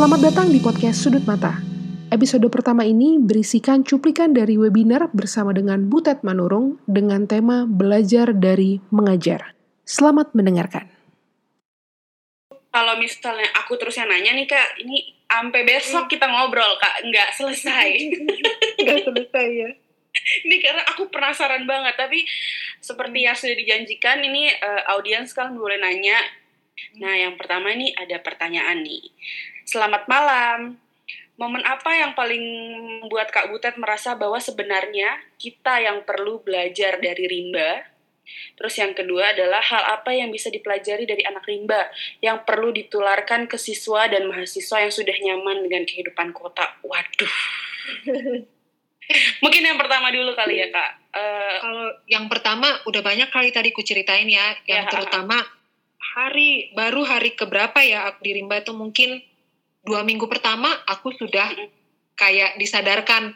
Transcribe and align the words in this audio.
Selamat 0.00 0.32
datang 0.32 0.48
di 0.48 0.64
podcast 0.64 1.04
Sudut 1.04 1.20
Mata. 1.28 1.60
Episode 2.08 2.48
pertama 2.48 2.88
ini 2.88 3.20
berisikan 3.20 3.84
cuplikan 3.84 4.32
dari 4.32 4.56
webinar 4.56 5.12
bersama 5.12 5.52
dengan 5.52 5.92
Butet 5.92 6.24
Manurung 6.24 6.80
dengan 6.88 7.28
tema 7.28 7.68
Belajar 7.68 8.32
dari 8.32 8.80
Mengajar. 8.88 9.52
Selamat 9.84 10.32
mendengarkan. 10.32 10.88
Kalau 12.72 12.96
misalnya 12.96 13.44
aku 13.60 13.76
terus 13.76 14.00
yang 14.00 14.08
nanya 14.08 14.32
nih 14.32 14.48
kak, 14.48 14.80
ini 14.80 15.20
sampai 15.28 15.68
besok 15.68 16.08
kita 16.08 16.32
ngobrol 16.32 16.80
kak, 16.80 17.04
nggak 17.04 17.36
selesai. 17.36 17.88
Nggak 18.80 19.04
selesai 19.04 19.48
ya. 19.52 19.68
ini 20.48 20.56
karena 20.64 20.80
aku 20.96 21.12
penasaran 21.12 21.68
banget, 21.68 22.00
tapi 22.00 22.24
seperti 22.80 23.28
yang 23.28 23.36
sudah 23.36 23.52
dijanjikan, 23.52 24.24
ini 24.24 24.48
eh, 24.48 24.82
audiens 24.96 25.36
kan 25.36 25.52
boleh 25.52 25.76
nanya. 25.76 26.16
Nah, 26.96 27.12
yang 27.12 27.36
pertama 27.36 27.76
nih 27.76 27.92
ada 28.00 28.16
pertanyaan 28.24 28.80
nih. 28.80 29.04
Selamat 29.70 30.02
malam. 30.10 30.82
Momen 31.38 31.62
apa 31.62 31.94
yang 31.94 32.18
paling 32.18 32.42
membuat 33.06 33.30
Kak 33.30 33.54
Butet 33.54 33.78
merasa 33.78 34.18
bahwa 34.18 34.42
sebenarnya 34.42 35.22
kita 35.38 35.78
yang 35.78 36.02
perlu 36.02 36.42
belajar 36.42 36.98
dari 36.98 37.30
rimba? 37.30 37.86
Terus 38.58 38.74
yang 38.82 38.98
kedua 38.98 39.30
adalah 39.30 39.62
hal 39.62 39.94
apa 39.94 40.10
yang 40.10 40.34
bisa 40.34 40.50
dipelajari 40.50 41.06
dari 41.06 41.22
anak 41.22 41.46
rimba 41.46 41.86
yang 42.18 42.42
perlu 42.42 42.74
ditularkan 42.74 43.46
ke 43.46 43.54
siswa 43.54 44.10
dan 44.10 44.26
mahasiswa 44.26 44.82
yang 44.82 44.90
sudah 44.90 45.14
nyaman 45.14 45.62
dengan 45.62 45.86
kehidupan 45.86 46.34
kota. 46.34 46.66
Waduh. 46.82 47.34
Mungkin 49.42 49.62
yang 49.62 49.78
pertama 49.78 50.10
dulu 50.10 50.34
kali 50.34 50.66
ya 50.66 50.68
Kak. 50.74 50.90
Eh, 51.14 51.56
Kalau 51.62 51.86
yang 52.10 52.26
pertama 52.26 52.74
udah 52.90 53.02
banyak 53.06 53.30
kali 53.30 53.54
tadi 53.54 53.70
ku 53.70 53.86
ceritain 53.86 54.26
ya, 54.26 54.50
yang 54.66 54.86
Ya. 54.86 54.90
terutama 54.90 55.38
hari 56.18 56.74
baru 56.74 57.06
hari 57.06 57.38
keberapa 57.38 57.78
ya 57.86 58.10
aku 58.10 58.26
di 58.26 58.42
Rimba 58.42 58.58
itu 58.58 58.74
mungkin 58.74 59.29
dua 59.80 60.04
minggu 60.04 60.28
pertama 60.28 60.68
aku 60.84 61.12
sudah 61.12 61.48
Mm-mm. 61.50 61.68
kayak 62.14 62.56
disadarkan 62.56 63.32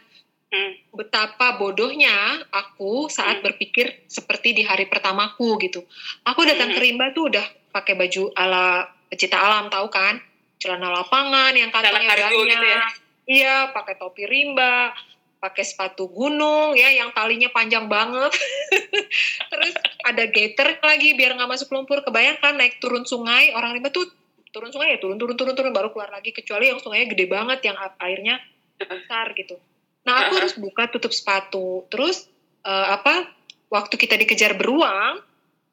hmm, 0.52 0.92
betapa 0.92 1.56
bodohnya 1.56 2.44
aku 2.52 3.08
saat 3.08 3.40
Mm. 3.40 3.44
berpikir 3.50 4.06
seperti 4.06 4.52
di 4.52 4.62
hari 4.62 4.86
pertamaku 4.86 5.56
gitu. 5.58 5.82
Aku 6.22 6.44
datang 6.44 6.70
ke 6.70 6.78
Mm. 6.78 6.84
Rimba 6.84 7.06
tuh 7.10 7.32
udah 7.32 7.44
pakai 7.72 7.96
baju 7.96 8.30
ala 8.36 8.86
pecinta 9.08 9.40
alam 9.40 9.66
tahu 9.66 9.88
kan? 9.88 10.20
Celana 10.60 10.88
lapangan 10.92 11.52
yang 11.52 11.68
kantongnya 11.68 12.08
kargo 12.08 12.40
banyak. 12.40 12.52
gitu 12.54 12.66
ya? 12.66 12.80
Iya, 13.24 13.56
pakai 13.72 13.96
topi 13.96 14.28
rimba, 14.28 14.92
pakai 15.40 15.64
sepatu 15.64 16.08
gunung 16.08 16.72
ya 16.72 16.92
yang 16.92 17.08
talinya 17.12 17.48
panjang 17.48 17.88
banget. 17.88 18.32
Terus 19.52 19.74
ada 20.04 20.24
gaiter 20.28 20.76
lagi 20.80 21.16
biar 21.16 21.36
nggak 21.36 21.48
masuk 21.48 21.72
lumpur. 21.72 22.04
Kebayangkan 22.04 22.56
naik 22.56 22.80
turun 22.80 23.04
sungai, 23.04 23.52
orang 23.52 23.72
rimba 23.72 23.88
tuh 23.88 24.04
turun 24.54 24.70
sungai 24.70 24.94
ya 24.94 24.98
turun 25.02 25.18
turun 25.18 25.34
turun 25.34 25.58
turun 25.58 25.74
baru 25.74 25.90
keluar 25.90 26.14
lagi 26.14 26.30
kecuali 26.30 26.70
yang 26.70 26.78
sungainya 26.78 27.10
gede 27.10 27.26
banget 27.26 27.58
yang 27.66 27.76
airnya 27.98 28.38
besar 28.78 29.34
gitu. 29.34 29.58
Nah, 30.04 30.28
aku 30.28 30.32
harus 30.38 30.54
buka 30.54 30.86
tutup 30.92 31.10
sepatu. 31.10 31.88
Terus 31.90 32.28
eh, 32.62 32.86
apa? 32.94 33.26
Waktu 33.72 33.94
kita 33.98 34.14
dikejar 34.14 34.54
beruang, 34.54 35.18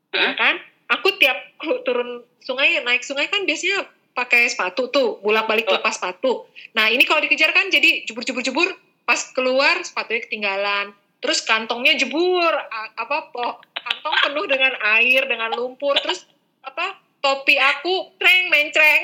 ya 0.09 0.33
kan? 0.33 0.57
Aku 0.89 1.21
tiap 1.21 1.37
turun 1.85 2.25
sungai, 2.41 2.81
naik 2.81 3.05
sungai 3.05 3.29
kan 3.29 3.45
biasanya 3.45 3.85
pakai 4.17 4.49
sepatu 4.49 4.89
tuh, 4.89 5.21
bolak-balik 5.21 5.69
Oh. 5.69 5.77
lepas 5.77 6.01
sepatu. 6.01 6.49
Nah, 6.73 6.89
ini 6.89 7.05
kalau 7.05 7.21
dikejar 7.21 7.53
kan 7.53 7.69
jadi 7.69 8.03
jebur-jebur-jebur, 8.09 8.73
pas 9.05 9.21
keluar 9.37 9.79
sepatunya 9.85 10.25
ketinggalan. 10.25 10.91
Terus 11.21 11.45
kantongnya 11.45 11.93
jebur, 11.95 12.49
apa 12.97 13.29
po, 13.29 13.61
kantong 13.77 14.15
penuh 14.25 14.45
dengan 14.49 14.73
air, 14.97 15.29
dengan 15.29 15.53
lumpur. 15.53 15.93
Terus 16.01 16.25
apa? 16.65 16.97
Topi 17.21 17.55
aku 17.57 18.17
treng 18.17 18.49
mencreng. 18.49 19.03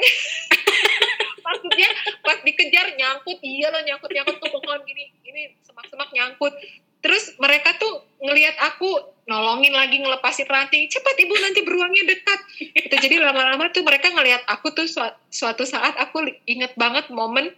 Maksudnya 1.48 1.90
pas 2.26 2.38
dikejar 2.44 2.98
nyangkut, 3.00 3.40
iya 3.40 3.72
loh 3.72 3.80
nyangkut 3.80 4.12
nyangkut 4.12 4.36
tuh 4.42 4.52
pohon 4.52 4.82
gini, 4.84 5.14
ini 5.24 5.56
semak-semak 5.64 6.12
nyangkut. 6.12 6.52
Terus 7.00 7.38
mereka 7.40 7.78
tuh 7.80 8.04
ngelihat 8.20 8.58
aku 8.60 8.90
nolongin 9.30 9.72
lagi 9.72 10.02
ngelepasin 10.02 10.50
ranting, 10.50 10.92
cepat 10.92 11.16
ibu 11.16 11.34
nanti 11.40 11.64
beruangnya 11.64 12.04
dekat. 12.04 12.40
Itu 12.74 12.96
jadi 13.00 13.22
lama-lama 13.22 13.70
tuh 13.72 13.86
mereka 13.86 14.12
ngelihat 14.12 14.44
aku 14.50 14.76
tuh 14.76 14.90
sua- 14.90 15.16
suatu 15.32 15.64
saat 15.64 15.96
aku 15.96 16.26
inget 16.50 16.76
banget 16.76 17.08
momen 17.14 17.54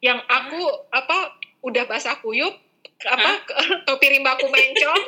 yang 0.00 0.22
aku 0.24 0.88
apa 0.94 1.36
udah 1.60 1.84
basah 1.84 2.16
kuyup, 2.24 2.54
apa 3.04 3.30
topi 3.88 4.06
rimba 4.08 4.40
aku 4.40 4.48
mencong, 4.48 5.02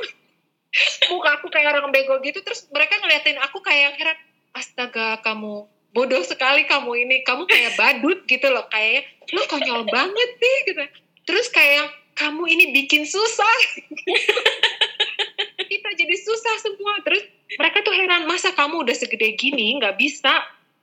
muka 1.15 1.31
aku 1.41 1.47
kayak 1.49 1.73
orang 1.73 1.89
bego 1.89 2.21
gitu. 2.21 2.43
Terus 2.43 2.69
mereka 2.69 3.01
ngeliatin 3.01 3.39
aku 3.41 3.63
kayak 3.65 3.93
yang 3.93 3.97
heran, 3.97 4.19
astaga 4.57 5.21
kamu 5.21 5.69
bodoh 5.93 6.21
sekali 6.25 6.65
kamu 6.69 7.09
ini, 7.09 7.17
kamu 7.25 7.45
kayak 7.49 7.77
badut 7.77 8.25
gitu 8.29 8.49
loh, 8.53 8.69
kayaknya 8.69 9.09
lo 9.33 9.43
konyol 9.49 9.83
banget 9.89 10.31
sih 10.41 10.57
gitu. 10.69 10.83
Terus 11.25 11.47
kayak 11.53 11.89
kamu 12.17 12.43
ini 12.49 12.65
bikin 12.73 13.05
susah. 13.05 13.57
Kita 15.73 15.89
jadi 15.93 16.17
susah 16.17 16.55
semua. 16.65 17.01
Terus 17.05 17.25
mereka 17.61 17.85
tuh 17.85 17.93
heran, 17.93 18.25
masa 18.25 18.57
kamu 18.57 18.85
udah 18.89 18.97
segede 18.97 19.37
gini 19.37 19.77
nggak 19.77 20.01
bisa 20.01 20.33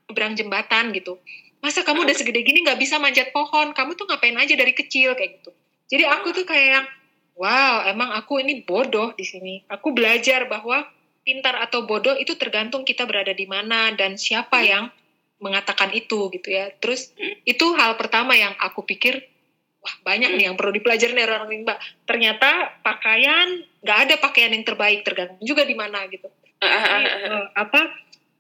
berang 0.10 0.38
jembatan 0.38 0.94
gitu. 0.94 1.18
Masa 1.64 1.82
kamu 1.82 2.06
udah 2.06 2.16
segede 2.18 2.46
gini 2.46 2.62
nggak 2.62 2.78
bisa 2.78 3.02
manjat 3.02 3.34
pohon? 3.34 3.74
Kamu 3.74 3.98
tuh 3.98 4.06
ngapain 4.06 4.36
aja 4.38 4.54
dari 4.54 4.78
kecil 4.78 5.18
kayak 5.18 5.42
gitu. 5.42 5.52
Jadi 5.90 6.04
aku 6.06 6.34
tuh 6.36 6.46
kayak 6.46 6.86
wow, 7.34 7.86
emang 7.90 8.14
aku 8.14 8.42
ini 8.42 8.62
bodoh 8.62 9.14
di 9.18 9.26
sini. 9.26 9.66
Aku 9.70 9.96
belajar 9.96 10.46
bahwa 10.46 10.86
pintar 11.24 11.56
atau 11.64 11.88
bodoh 11.88 12.14
itu 12.20 12.36
tergantung 12.36 12.84
kita 12.84 13.08
berada 13.08 13.32
di 13.32 13.48
mana 13.48 13.96
dan 13.96 14.20
siapa 14.20 14.60
yang 14.62 14.92
mengatakan 15.40 15.92
itu 15.92 16.32
gitu 16.32 16.52
ya. 16.52 16.72
Terus 16.80 17.12
itu 17.44 17.66
hal 17.76 18.00
pertama 18.00 18.36
yang 18.36 18.56
aku 18.60 18.84
pikir, 18.84 19.24
wah 19.84 19.96
banyak 20.04 20.40
nih 20.40 20.52
yang 20.52 20.56
perlu 20.56 20.72
dipelajari 20.72 21.12
dari 21.12 21.28
orang 21.28 21.52
rimba. 21.52 21.76
Ternyata 22.08 22.80
pakaian 22.80 23.60
nggak 23.84 23.98
ada 24.08 24.16
pakaian 24.20 24.52
yang 24.56 24.64
terbaik 24.64 25.04
tergantung 25.04 25.40
juga 25.44 25.68
di 25.68 25.76
mana 25.76 26.08
gitu. 26.08 26.32
Jadi, 26.64 27.08
eh, 27.28 27.46
apa? 27.56 27.82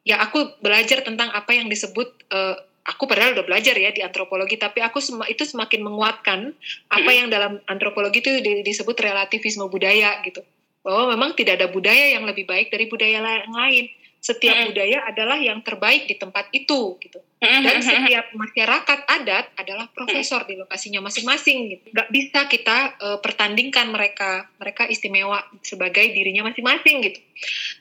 Ya 0.04 0.20
aku 0.20 0.60
belajar 0.60 1.04
tentang 1.04 1.32
apa 1.32 1.52
yang 1.56 1.68
disebut 1.68 2.28
eh, 2.32 2.56
aku 2.84 3.08
padahal 3.08 3.36
udah 3.36 3.48
belajar 3.48 3.76
ya 3.76 3.96
di 3.96 4.04
antropologi 4.04 4.60
tapi 4.60 4.84
aku 4.84 5.00
sema- 5.00 5.28
itu 5.32 5.48
semakin 5.48 5.80
menguatkan 5.88 6.52
apa 6.92 7.12
yang 7.16 7.32
dalam 7.32 7.64
antropologi 7.68 8.20
itu 8.20 8.44
di- 8.44 8.64
disebut 8.64 8.96
relativisme 9.00 9.68
budaya 9.72 10.20
gitu. 10.24 10.44
Bahwa 10.84 11.16
memang 11.16 11.34
tidak 11.34 11.64
ada 11.64 11.68
budaya 11.72 12.20
yang 12.20 12.28
lebih 12.28 12.44
baik 12.44 12.70
dari 12.70 12.86
budaya 12.92 13.24
yang 13.24 13.56
lain. 13.56 13.88
Setiap 14.24 14.56
Mm-mm. 14.56 14.70
budaya 14.72 15.00
adalah 15.08 15.36
yang 15.36 15.60
terbaik 15.64 16.08
di 16.08 16.16
tempat 16.16 16.48
itu 16.56 16.96
gitu 17.00 17.20
dan 17.44 17.84
setiap 17.84 18.26
masyarakat 18.32 19.00
adat 19.04 19.46
adalah 19.60 19.92
profesor 19.92 20.48
di 20.48 20.56
lokasinya 20.56 21.04
masing-masing 21.04 21.76
gitu. 21.76 21.86
Gak 21.92 22.08
bisa 22.08 22.48
kita 22.48 22.96
eh, 22.96 23.20
pertandingkan 23.20 23.92
mereka, 23.92 24.48
mereka 24.56 24.88
istimewa 24.88 25.44
sebagai 25.60 26.08
dirinya 26.16 26.48
masing-masing 26.48 27.04
gitu. 27.04 27.20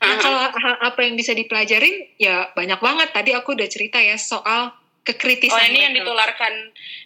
Nah 0.02 0.18
kalau 0.18 0.40
hal 0.50 0.74
apa 0.82 1.00
yang 1.06 1.14
bisa 1.14 1.30
dipelajarin 1.30 2.10
ya 2.18 2.50
banyak 2.58 2.80
banget. 2.82 3.08
Tadi 3.14 3.30
aku 3.38 3.54
udah 3.54 3.68
cerita 3.70 4.02
ya 4.02 4.18
soal 4.18 4.74
kekritisan 5.06 5.54
Oh 5.54 5.66
ini 5.70 5.78
yang 5.86 5.94
mereka. 5.94 6.10
ditularkan 6.10 6.54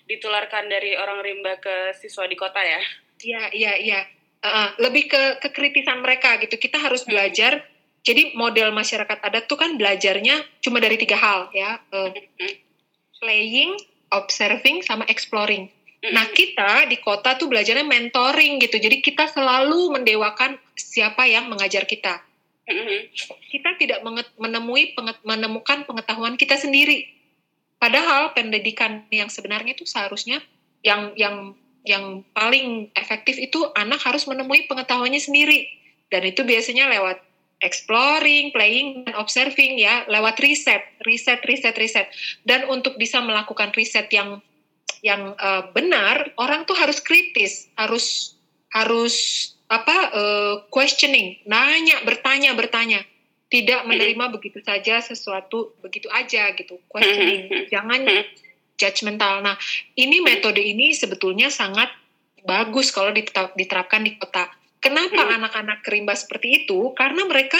ditularkan 0.08 0.64
dari 0.72 0.96
orang 0.96 1.20
rimba 1.20 1.60
ke 1.60 1.92
siswa 2.00 2.24
di 2.24 2.36
kota 2.40 2.60
ya? 2.64 2.80
Iya, 3.20 3.42
iya, 3.52 3.72
iya. 3.80 4.00
Uh, 4.36 4.70
lebih 4.78 5.10
ke 5.10 5.22
kekritisan 5.42 6.04
mereka 6.04 6.38
gitu. 6.38 6.54
Kita 6.60 6.78
harus 6.78 7.02
Hmm. 7.02 7.16
belajar. 7.16 7.66
Jadi 8.06 8.38
model 8.38 8.70
masyarakat 8.70 9.18
adat 9.18 9.50
tuh 9.50 9.58
kan 9.58 9.74
belajarnya 9.74 10.38
cuma 10.62 10.78
dari 10.78 10.94
tiga 10.94 11.18
hal 11.18 11.50
ya. 11.50 11.82
Uh, 11.90 12.14
Hmm. 12.14 12.54
playing, 13.18 13.74
observing, 14.12 14.86
sama 14.86 15.02
exploring. 15.10 15.66
Mm-mm. 15.66 16.12
Nah 16.14 16.30
kita 16.30 16.86
di 16.86 17.00
kota 17.02 17.34
tuh 17.34 17.50
belajarnya 17.50 17.82
mentoring 17.82 18.62
gitu. 18.62 18.76
Jadi 18.78 19.02
kita 19.02 19.26
selalu 19.26 19.98
mendewakan 19.98 20.60
siapa 20.76 21.26
yang 21.26 21.50
mengajar 21.50 21.88
kita. 21.88 22.22
Kita 23.50 23.78
tidak 23.78 24.02
menemui 24.38 24.94
penget- 24.94 25.22
menemukan 25.22 25.86
pengetahuan 25.86 26.34
kita 26.38 26.58
sendiri. 26.58 27.08
Padahal 27.78 28.34
pendidikan 28.34 29.06
yang 29.10 29.30
sebenarnya 29.30 29.74
itu 29.74 29.86
seharusnya 29.86 30.42
yang 30.82 31.14
yang 31.14 31.54
yang 31.86 32.26
paling 32.34 32.90
efektif 32.98 33.38
itu 33.38 33.70
anak 33.78 34.02
harus 34.02 34.26
menemui 34.26 34.66
pengetahuannya 34.66 35.22
sendiri. 35.22 35.70
Dan 36.10 36.26
itu 36.26 36.42
biasanya 36.42 36.90
lewat 36.90 37.22
exploring, 37.64 38.52
playing, 38.52 39.06
dan 39.08 39.14
observing 39.16 39.80
ya, 39.80 40.04
lewat 40.10 40.36
riset, 40.42 40.82
riset, 41.06 41.40
riset, 41.46 41.74
riset. 41.78 42.06
Dan 42.44 42.68
untuk 42.68 42.98
bisa 43.00 43.22
melakukan 43.22 43.72
riset 43.72 44.10
yang 44.12 44.42
yang 45.00 45.38
eh, 45.38 45.62
benar, 45.72 46.34
orang 46.36 46.66
tuh 46.66 46.74
harus 46.76 46.98
kritis, 47.00 47.70
harus 47.78 48.36
harus 48.74 49.16
apa 49.70 49.96
eh, 50.12 50.54
questioning, 50.68 51.40
nanya, 51.46 52.02
bertanya, 52.02 52.52
bertanya. 52.52 53.00
Tidak 53.46 53.86
menerima 53.86 54.34
begitu 54.34 54.58
saja 54.58 54.98
sesuatu 54.98 55.78
begitu 55.78 56.10
aja 56.10 56.50
gitu, 56.58 56.82
questioning. 56.90 57.70
Jangan 57.72 58.02
judgmental. 58.76 59.40
Nah, 59.42 59.56
ini 59.96 60.20
metode 60.20 60.60
ini 60.60 60.92
sebetulnya 60.92 61.48
sangat 61.48 61.88
bagus 62.46 62.94
kalau 62.94 63.10
diterap- 63.10 63.56
diterapkan 63.56 64.04
di 64.06 64.14
kota. 64.20 64.46
Kenapa 64.78 65.18
Hmm. 65.18 65.42
anak-anak 65.42 65.82
kerimba 65.82 66.14
seperti 66.14 66.64
itu? 66.64 66.94
Karena 66.94 67.26
mereka 67.26 67.58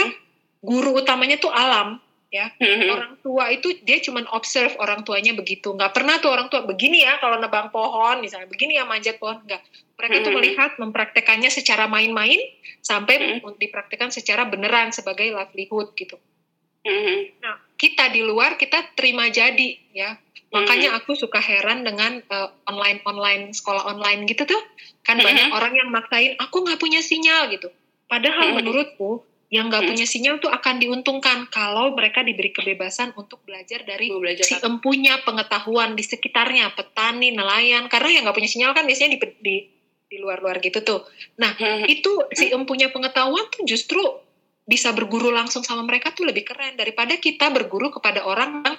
guru 0.62 0.94
utamanya 0.94 1.40
tuh 1.42 1.50
alam, 1.50 1.98
ya. 2.30 2.52
Orang 2.92 3.18
tua 3.24 3.50
itu 3.50 3.72
dia 3.82 3.98
cuma 3.98 4.22
observe 4.30 4.76
orang 4.78 5.02
tuanya 5.02 5.34
begitu. 5.34 5.74
Nggak 5.74 5.90
pernah 5.96 6.22
tuh 6.22 6.30
orang 6.30 6.46
tua 6.52 6.62
begini 6.62 7.02
ya 7.02 7.18
kalau 7.18 7.40
nebang 7.40 7.72
pohon 7.74 8.22
misalnya 8.22 8.46
begini 8.46 8.78
ya 8.78 8.84
manjat 8.86 9.18
pohon. 9.18 9.42
Nggak. 9.42 9.62
Mereka 9.96 10.14
itu 10.20 10.30
melihat 10.30 10.70
mempraktekannya 10.76 11.48
secara 11.48 11.88
main-main 11.88 12.36
sampai 12.84 13.40
dipraktekkan 13.56 14.12
secara 14.12 14.44
beneran 14.44 14.92
sebagai 14.92 15.32
livelihood 15.32 15.96
gitu. 15.96 16.20
Nah 17.42 17.56
kita 17.74 18.12
di 18.12 18.22
luar 18.22 18.60
kita 18.60 18.92
terima 18.94 19.26
jadi 19.32 19.68
ya 19.96 20.20
makanya 20.62 20.90
aku 20.96 21.12
suka 21.12 21.38
heran 21.42 21.84
dengan 21.84 22.22
uh, 22.32 22.48
online 22.68 23.04
online 23.04 23.52
sekolah 23.52 23.84
online 23.84 24.24
gitu 24.24 24.48
tuh. 24.48 24.62
Kan 25.04 25.20
banyak 25.20 25.52
orang 25.52 25.74
yang 25.76 25.88
maksain 25.92 26.34
aku 26.40 26.64
nggak 26.64 26.80
punya 26.80 27.04
sinyal 27.04 27.52
gitu. 27.52 27.68
Padahal 28.06 28.54
menurutku 28.56 29.22
yang 29.46 29.70
nggak 29.70 29.86
punya 29.86 30.06
sinyal 30.06 30.42
tuh 30.42 30.50
akan 30.50 30.82
diuntungkan 30.82 31.46
kalau 31.54 31.94
mereka 31.94 32.26
diberi 32.26 32.50
kebebasan 32.50 33.14
untuk 33.14 33.46
belajar 33.46 33.86
dari 33.86 34.10
belajar 34.10 34.42
si 34.42 34.58
empunya 34.58 35.22
pengetahuan 35.22 35.94
di 35.94 36.02
sekitarnya 36.02 36.74
petani 36.74 37.30
nelayan. 37.30 37.86
Karena 37.86 38.10
yang 38.18 38.22
nggak 38.26 38.36
punya 38.36 38.50
sinyal 38.50 38.74
kan 38.74 38.84
biasanya 38.88 39.14
di, 39.14 39.18
di 39.38 39.56
di 40.06 40.16
luar-luar 40.22 40.62
gitu 40.62 40.82
tuh. 40.82 41.02
Nah 41.38 41.54
itu 41.86 42.30
si 42.34 42.50
empunya 42.54 42.90
pengetahuan 42.90 43.46
tuh 43.50 43.66
justru 43.66 44.02
bisa 44.66 44.90
berguru 44.90 45.30
langsung 45.30 45.62
sama 45.62 45.86
mereka 45.86 46.10
tuh 46.10 46.26
lebih 46.26 46.42
keren 46.42 46.74
daripada 46.74 47.14
kita 47.22 47.54
berguru 47.54 47.94
kepada 47.94 48.26
orang 48.26 48.66
yang 48.66 48.76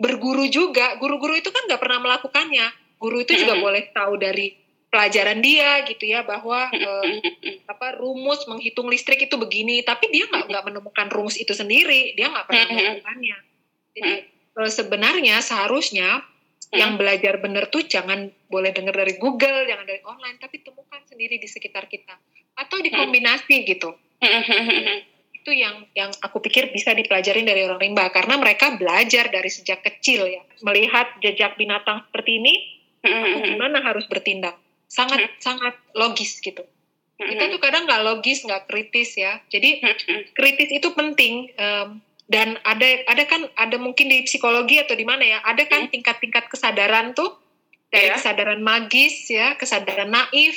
berguru 0.00 0.46
juga. 0.50 0.98
Guru-guru 0.98 1.38
itu 1.38 1.50
kan 1.50 1.66
nggak 1.66 1.80
pernah 1.80 2.00
melakukannya. 2.02 2.66
Guru 2.98 3.22
itu 3.22 3.36
juga 3.36 3.58
boleh 3.58 3.90
tahu 3.92 4.16
dari 4.16 4.54
pelajaran 4.88 5.42
dia 5.42 5.82
gitu 5.90 6.06
ya 6.06 6.22
bahwa 6.22 6.70
uh, 6.70 7.12
apa 7.66 7.98
rumus 7.98 8.46
menghitung 8.46 8.86
listrik 8.86 9.26
itu 9.26 9.34
begini, 9.34 9.82
tapi 9.82 10.06
dia 10.14 10.30
nggak 10.30 10.46
nggak 10.46 10.64
menemukan 10.70 11.10
rumus 11.10 11.34
itu 11.34 11.50
sendiri, 11.50 12.14
dia 12.14 12.30
nggak 12.30 12.46
pernah 12.46 12.66
melakukannya. 12.70 13.38
Jadi 13.94 14.12
sebenarnya 14.70 15.42
seharusnya 15.42 16.22
yang 16.70 16.94
belajar 16.94 17.42
benar 17.42 17.70
tuh 17.74 17.82
jangan 17.86 18.30
boleh 18.46 18.70
dengar 18.70 18.94
dari 18.94 19.18
Google, 19.18 19.66
jangan 19.66 19.82
dari 19.82 20.02
online, 20.06 20.38
tapi 20.38 20.62
temukan 20.62 21.02
sendiri 21.10 21.42
di 21.42 21.48
sekitar 21.50 21.90
kita. 21.90 22.14
Atau 22.54 22.78
dikombinasi 22.78 23.66
gitu 23.66 23.98
itu 25.44 25.52
yang 25.52 25.84
yang 25.92 26.08
aku 26.24 26.40
pikir 26.40 26.72
bisa 26.72 26.96
dipelajarin 26.96 27.44
dari 27.44 27.68
orang 27.68 27.76
rimba. 27.76 28.08
Karena 28.08 28.40
mereka 28.40 28.80
belajar 28.80 29.28
dari 29.28 29.52
sejak 29.52 29.84
kecil 29.84 30.24
ya. 30.24 30.40
Melihat 30.64 31.20
jejak 31.20 31.60
binatang 31.60 32.00
seperti 32.08 32.40
ini 32.40 32.54
aku 33.04 33.52
gimana 33.52 33.84
harus 33.84 34.08
bertindak? 34.08 34.56
Sangat 34.88 35.36
sangat 35.44 35.76
logis 35.92 36.40
gitu. 36.40 36.64
Kita 37.20 37.52
tuh 37.52 37.60
kadang 37.60 37.84
nggak 37.84 38.02
logis 38.08 38.40
nggak 38.48 38.72
kritis 38.72 39.20
ya. 39.20 39.36
Jadi 39.52 39.84
kritis 40.32 40.72
itu 40.72 40.88
penting 40.96 41.52
um, 41.60 42.00
dan 42.24 42.56
ada 42.64 43.04
ada 43.04 43.28
kan 43.28 43.44
ada 43.60 43.76
mungkin 43.76 44.08
di 44.08 44.24
psikologi 44.24 44.80
atau 44.80 44.96
di 44.96 45.04
mana 45.04 45.28
ya 45.28 45.38
ada 45.44 45.68
kan 45.68 45.92
tingkat-tingkat 45.92 46.48
kesadaran 46.48 47.12
tuh. 47.12 47.36
Dari 47.92 48.10
yeah. 48.10 48.16
kesadaran 48.16 48.64
magis 48.64 49.28
ya 49.28 49.60
kesadaran 49.60 50.08
naif. 50.08 50.56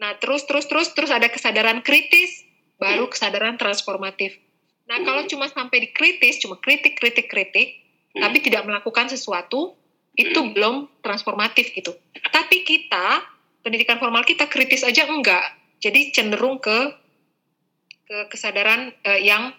Nah 0.00 0.16
terus 0.16 0.48
terus 0.48 0.64
terus 0.64 0.96
terus 0.96 1.12
ada 1.12 1.28
kesadaran 1.28 1.84
kritis 1.84 2.43
baru 2.78 3.06
kesadaran 3.08 3.56
transformatif. 3.56 4.38
Nah, 4.84 5.00
kalau 5.00 5.24
cuma 5.24 5.48
sampai 5.48 5.88
di 5.88 5.88
kritis, 5.90 6.42
cuma 6.44 6.60
kritik, 6.60 7.00
kritik, 7.00 7.32
kritik, 7.32 7.80
tapi 8.14 8.38
tidak 8.44 8.68
melakukan 8.68 9.08
sesuatu, 9.08 9.74
itu 10.14 10.40
belum 10.54 10.86
transformatif 11.02 11.74
gitu. 11.74 11.96
Tapi 12.30 12.62
kita, 12.62 13.24
pendidikan 13.64 13.98
formal 13.98 14.22
kita 14.22 14.46
kritis 14.46 14.86
aja 14.86 15.08
enggak. 15.08 15.56
Jadi 15.82 16.14
cenderung 16.14 16.60
ke 16.60 16.78
ke 18.04 18.18
kesadaran 18.28 18.92
uh, 19.08 19.20
yang 19.20 19.56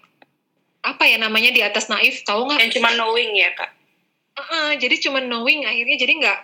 apa 0.85 1.03
ya 1.09 1.17
namanya 1.17 1.49
di 1.49 1.65
atas 1.65 1.89
naif, 1.89 2.21
tahu 2.21 2.45
nggak? 2.45 2.61
Yang 2.61 2.73
cuma 2.77 2.93
knowing 2.93 3.33
ya 3.33 3.49
kak. 3.57 3.73
Uh 4.37 4.41
-uh, 4.45 4.69
jadi 4.77 4.95
cuma 5.01 5.17
knowing 5.17 5.65
akhirnya 5.65 5.97
jadi 5.97 6.13
nggak 6.21 6.39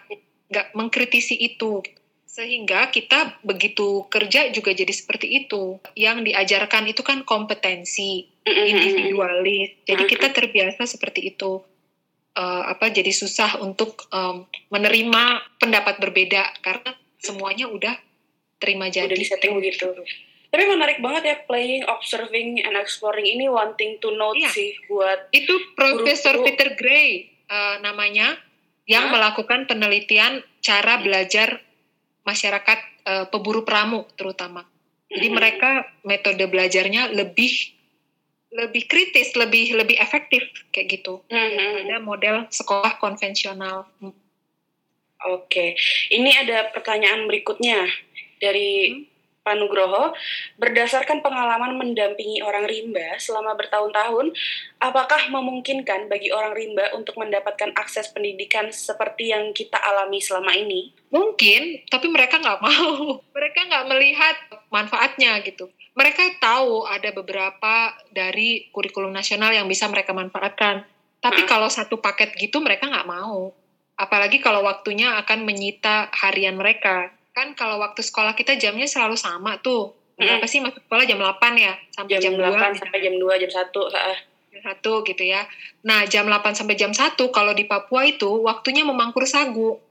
nggak 0.49 0.67
mengkritisi 0.73 1.37
itu. 1.37 1.85
Gitu. 1.85 2.00
Sehingga 2.31 2.87
kita 2.95 3.43
begitu 3.43 4.07
kerja 4.07 4.47
juga 4.55 4.71
jadi 4.71 4.93
seperti 4.95 5.27
itu. 5.43 5.83
Yang 5.99 6.31
diajarkan 6.31 6.87
itu 6.87 7.03
kan 7.03 7.27
kompetensi, 7.27 8.23
individualis. 8.47 9.83
Jadi 9.83 10.03
kita 10.07 10.31
terbiasa 10.31 10.87
seperti 10.87 11.35
itu. 11.35 11.59
Uh, 12.31 12.63
apa 12.63 12.87
jadi 12.87 13.11
susah 13.11 13.59
untuk 13.59 14.07
um, 14.07 14.47
menerima 14.71 15.43
pendapat 15.59 15.99
berbeda 15.99 16.63
karena 16.63 16.95
semuanya 17.19 17.67
udah 17.67 17.99
terima 18.63 18.87
jadi. 18.87 19.11
Udah 19.11 19.19
disetting 19.19 19.59
begitu. 19.59 19.91
Tapi 20.47 20.63
menarik 20.67 21.03
banget 21.03 21.23
ya 21.27 21.35
playing, 21.43 21.83
observing, 21.91 22.63
and 22.63 22.79
exploring 22.79 23.27
ini 23.27 23.51
wanting 23.51 23.99
to 23.99 24.15
know 24.15 24.31
iya. 24.31 24.47
sih 24.47 24.71
buat 24.87 25.27
itu 25.35 25.51
Profesor 25.75 26.39
Peter 26.47 26.79
Gray 26.79 27.27
uh, 27.51 27.83
namanya 27.83 28.39
yang 28.87 29.11
Hah? 29.11 29.19
melakukan 29.19 29.67
penelitian 29.67 30.43
cara 30.63 31.03
belajar 31.03 31.59
masyarakat 32.25 32.79
uh, 33.05 33.25
peburu 33.29 33.65
pramu 33.65 34.05
terutama. 34.15 34.65
Jadi 35.11 35.27
hmm. 35.27 35.35
mereka 35.35 35.69
metode 36.07 36.43
belajarnya 36.47 37.11
lebih 37.11 37.51
lebih 38.51 38.83
kritis, 38.87 39.31
lebih 39.39 39.79
lebih 39.79 39.95
efektif 39.95 40.43
kayak 40.75 40.99
gitu 40.99 41.23
hmm. 41.31 41.87
ada 41.87 41.97
model 42.03 42.35
sekolah 42.51 42.99
konvensional. 42.99 43.87
Oke, 45.21 45.77
ini 46.09 46.33
ada 46.33 46.67
pertanyaan 46.73 47.29
berikutnya 47.29 47.87
dari 48.43 48.91
hmm. 48.91 49.10
Pak 49.41 49.57
Nugroho, 49.57 50.13
berdasarkan 50.61 51.25
pengalaman 51.25 51.73
mendampingi 51.73 52.45
orang 52.45 52.69
rimba 52.69 53.17
selama 53.17 53.57
bertahun-tahun, 53.57 54.37
apakah 54.77 55.33
memungkinkan 55.33 56.05
bagi 56.13 56.29
orang 56.29 56.53
rimba 56.53 56.93
untuk 56.93 57.17
mendapatkan 57.17 57.73
akses 57.73 58.13
pendidikan 58.13 58.69
seperti 58.69 59.33
yang 59.33 59.49
kita 59.49 59.81
alami 59.81 60.21
selama 60.21 60.53
ini? 60.53 60.93
Mungkin, 61.09 61.89
tapi 61.89 62.05
mereka 62.13 62.37
nggak 62.37 62.61
mau. 62.69 63.17
Mereka 63.33 63.59
nggak 63.65 63.85
melihat 63.89 64.35
manfaatnya 64.69 65.41
gitu. 65.41 65.73
Mereka 65.97 66.37
tahu 66.37 66.85
ada 66.85 67.09
beberapa 67.09 67.97
dari 68.13 68.69
kurikulum 68.69 69.09
nasional 69.09 69.49
yang 69.57 69.65
bisa 69.65 69.89
mereka 69.89 70.13
manfaatkan. 70.13 70.85
Tapi 71.17 71.41
hmm. 71.45 71.49
kalau 71.49 71.65
satu 71.65 71.97
paket 71.97 72.37
gitu 72.37 72.61
mereka 72.61 72.85
nggak 72.85 73.09
mau. 73.09 73.57
Apalagi 73.97 74.37
kalau 74.37 74.61
waktunya 74.69 75.17
akan 75.17 75.45
menyita 75.49 76.13
harian 76.13 76.57
mereka 76.57 77.09
kan 77.31 77.55
kalau 77.55 77.79
waktu 77.79 78.03
sekolah 78.03 78.35
kita 78.35 78.59
jamnya 78.59 78.87
selalu 78.87 79.15
sama 79.15 79.59
tuh. 79.59 79.95
Hmm. 80.21 80.37
sih 80.45 80.61
masuk 80.61 80.85
sekolah 80.85 81.03
jam 81.09 81.17
8 81.17 81.57
ya? 81.57 81.73
Sampai 81.89 82.21
jam, 82.21 82.37
jam 82.37 82.45
8 82.45 82.77
2, 82.77 82.81
sampai 82.85 82.99
jam 83.01 83.15
2, 83.17 83.41
jam 83.41 83.51
1. 83.51 84.53
Jam 84.53 84.61
1 84.61 85.09
gitu 85.09 85.23
ya. 85.25 85.41
Nah, 85.81 86.05
jam 86.05 86.29
8 86.29 86.53
sampai 86.53 86.77
jam 86.77 86.93
1 86.93 87.17
kalau 87.33 87.57
di 87.57 87.65
Papua 87.65 88.05
itu 88.05 88.29
waktunya 88.45 88.85
memangkur 88.85 89.25
sagu. 89.25 89.81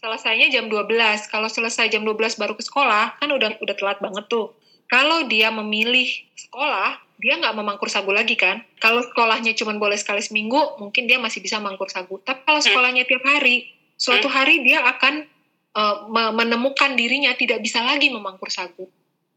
Selesainya 0.00 0.48
jam 0.48 0.72
12. 0.72 1.28
Kalau 1.28 1.52
selesai 1.52 1.92
jam 1.92 2.00
12 2.00 2.40
baru 2.40 2.56
ke 2.56 2.64
sekolah, 2.64 3.20
kan 3.20 3.28
udah 3.28 3.60
udah 3.60 3.74
telat 3.76 4.00
banget 4.00 4.24
tuh. 4.32 4.56
Kalau 4.88 5.28
dia 5.28 5.52
memilih 5.52 6.08
sekolah, 6.36 6.96
dia 7.20 7.38
nggak 7.38 7.54
memangkur 7.54 7.92
sagu 7.92 8.10
lagi 8.10 8.34
kan. 8.34 8.64
Kalau 8.80 9.04
sekolahnya 9.04 9.52
cuma 9.54 9.76
boleh 9.76 10.00
sekali 10.00 10.24
seminggu, 10.24 10.80
mungkin 10.80 11.04
dia 11.04 11.20
masih 11.20 11.44
bisa 11.44 11.60
mangkur 11.60 11.92
sagu. 11.92 12.18
Tapi 12.24 12.40
kalau 12.48 12.58
hmm. 12.58 12.66
sekolahnya 12.66 13.02
tiap 13.04 13.22
hari, 13.22 13.68
suatu 14.00 14.26
hmm. 14.26 14.34
hari 14.34 14.54
dia 14.64 14.80
akan 14.82 15.28
uh, 15.76 16.08
menemukan 16.32 16.94
dirinya 16.96 17.32
tidak 17.36 17.60
bisa 17.64 17.84
lagi 17.84 18.08
memangkur 18.12 18.48
sagu. 18.48 18.86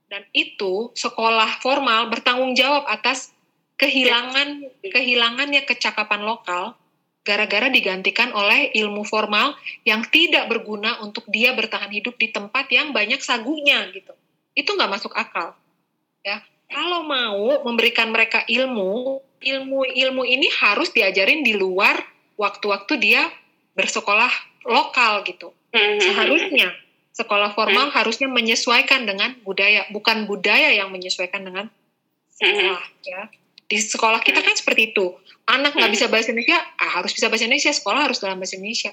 Dan 0.06 0.22
itu 0.32 0.94
sekolah 0.94 1.60
formal 1.60 2.13
bertanggung 2.13 2.54
jawab 2.54 2.86
atas 2.86 3.34
kehilangan 3.75 4.63
kehilangannya 4.80 5.68
kecakapan 5.68 6.24
lokal 6.24 6.77
gara-gara 7.25 7.68
digantikan 7.74 8.30
oleh 8.32 8.70
ilmu 8.77 9.01
formal 9.01 9.58
yang 9.82 10.06
tidak 10.13 10.46
berguna 10.46 11.01
untuk 11.01 11.25
dia 11.27 11.58
bertahan 11.58 11.89
hidup 11.89 12.15
di 12.22 12.30
tempat 12.30 12.70
yang 12.70 12.94
banyak 12.94 13.20
sagunya 13.20 13.89
gitu. 13.92 14.13
Itu 14.54 14.77
nggak 14.77 14.92
masuk 14.94 15.12
akal. 15.18 15.58
Ya, 16.22 16.46
kalau 16.70 17.01
mau 17.01 17.65
memberikan 17.65 18.13
mereka 18.13 18.46
ilmu, 18.46 19.25
ilmu-ilmu 19.42 20.22
ini 20.22 20.48
harus 20.62 20.94
diajarin 20.94 21.42
di 21.42 21.58
luar 21.58 21.98
waktu-waktu 22.38 22.94
dia 23.01 23.25
bersekolah 23.74 24.32
lokal 24.65 25.22
gitu. 25.24 25.53
Hmm. 25.72 26.01
Seharusnya 26.01 26.74
sekolah 27.15 27.55
formal 27.55 27.89
hmm. 27.89 27.95
harusnya 27.95 28.27
menyesuaikan 28.27 29.07
dengan 29.07 29.38
budaya, 29.48 29.88
bukan 29.93 30.27
budaya 30.27 30.75
yang 30.75 30.91
menyesuaikan 30.91 31.45
dengan 31.45 31.72
sekolah 32.36 32.84
ya. 33.05 33.31
Di 33.65 33.77
sekolah 33.81 34.22
kita 34.22 34.45
kan 34.45 34.53
seperti 34.53 34.93
itu. 34.93 35.15
Anak 35.45 35.77
nggak 35.77 35.93
bisa 35.93 36.05
bahasa 36.10 36.34
Indonesia, 36.34 36.57
ah, 36.77 37.01
harus 37.01 37.13
bisa 37.13 37.29
bahasa 37.29 37.45
Indonesia, 37.45 37.72
sekolah 37.74 38.01
harus 38.10 38.17
dalam 38.17 38.38
bahasa 38.41 38.57
Indonesia. 38.57 38.91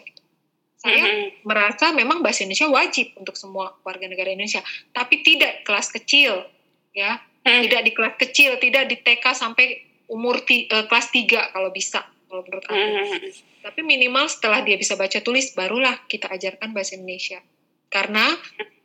Saya 0.83 1.31
merasa 1.47 1.95
memang 1.95 2.27
bahasa 2.27 2.43
Indonesia 2.43 2.67
wajib 2.67 3.15
untuk 3.15 3.39
semua 3.39 3.73
warga 3.87 4.05
negara 4.11 4.35
Indonesia, 4.35 4.61
tapi 4.91 5.23
tidak 5.23 5.63
kelas 5.63 5.89
kecil, 5.95 6.43
ya, 6.91 7.23
tidak 7.47 7.87
di 7.87 7.93
kelas 7.95 8.15
kecil, 8.19 8.59
tidak 8.59 8.91
di 8.91 8.99
TK 8.99 9.25
sampai 9.31 9.79
umur 10.11 10.45
ti, 10.45 10.69
uh, 10.69 10.85
kelas 10.91 11.09
3 11.09 11.55
kalau 11.55 11.71
bisa 11.73 12.05
kalau 12.33 12.49
menurut 12.49 12.65
aku. 12.65 12.73
Mm-hmm. 12.73 13.61
Tapi 13.61 13.81
minimal 13.85 14.25
setelah 14.33 14.65
dia 14.65 14.81
bisa 14.81 14.97
baca 14.97 15.21
tulis 15.21 15.53
barulah 15.53 16.01
kita 16.09 16.33
ajarkan 16.33 16.73
bahasa 16.73 16.97
Indonesia. 16.97 17.45
Karena 17.93 18.33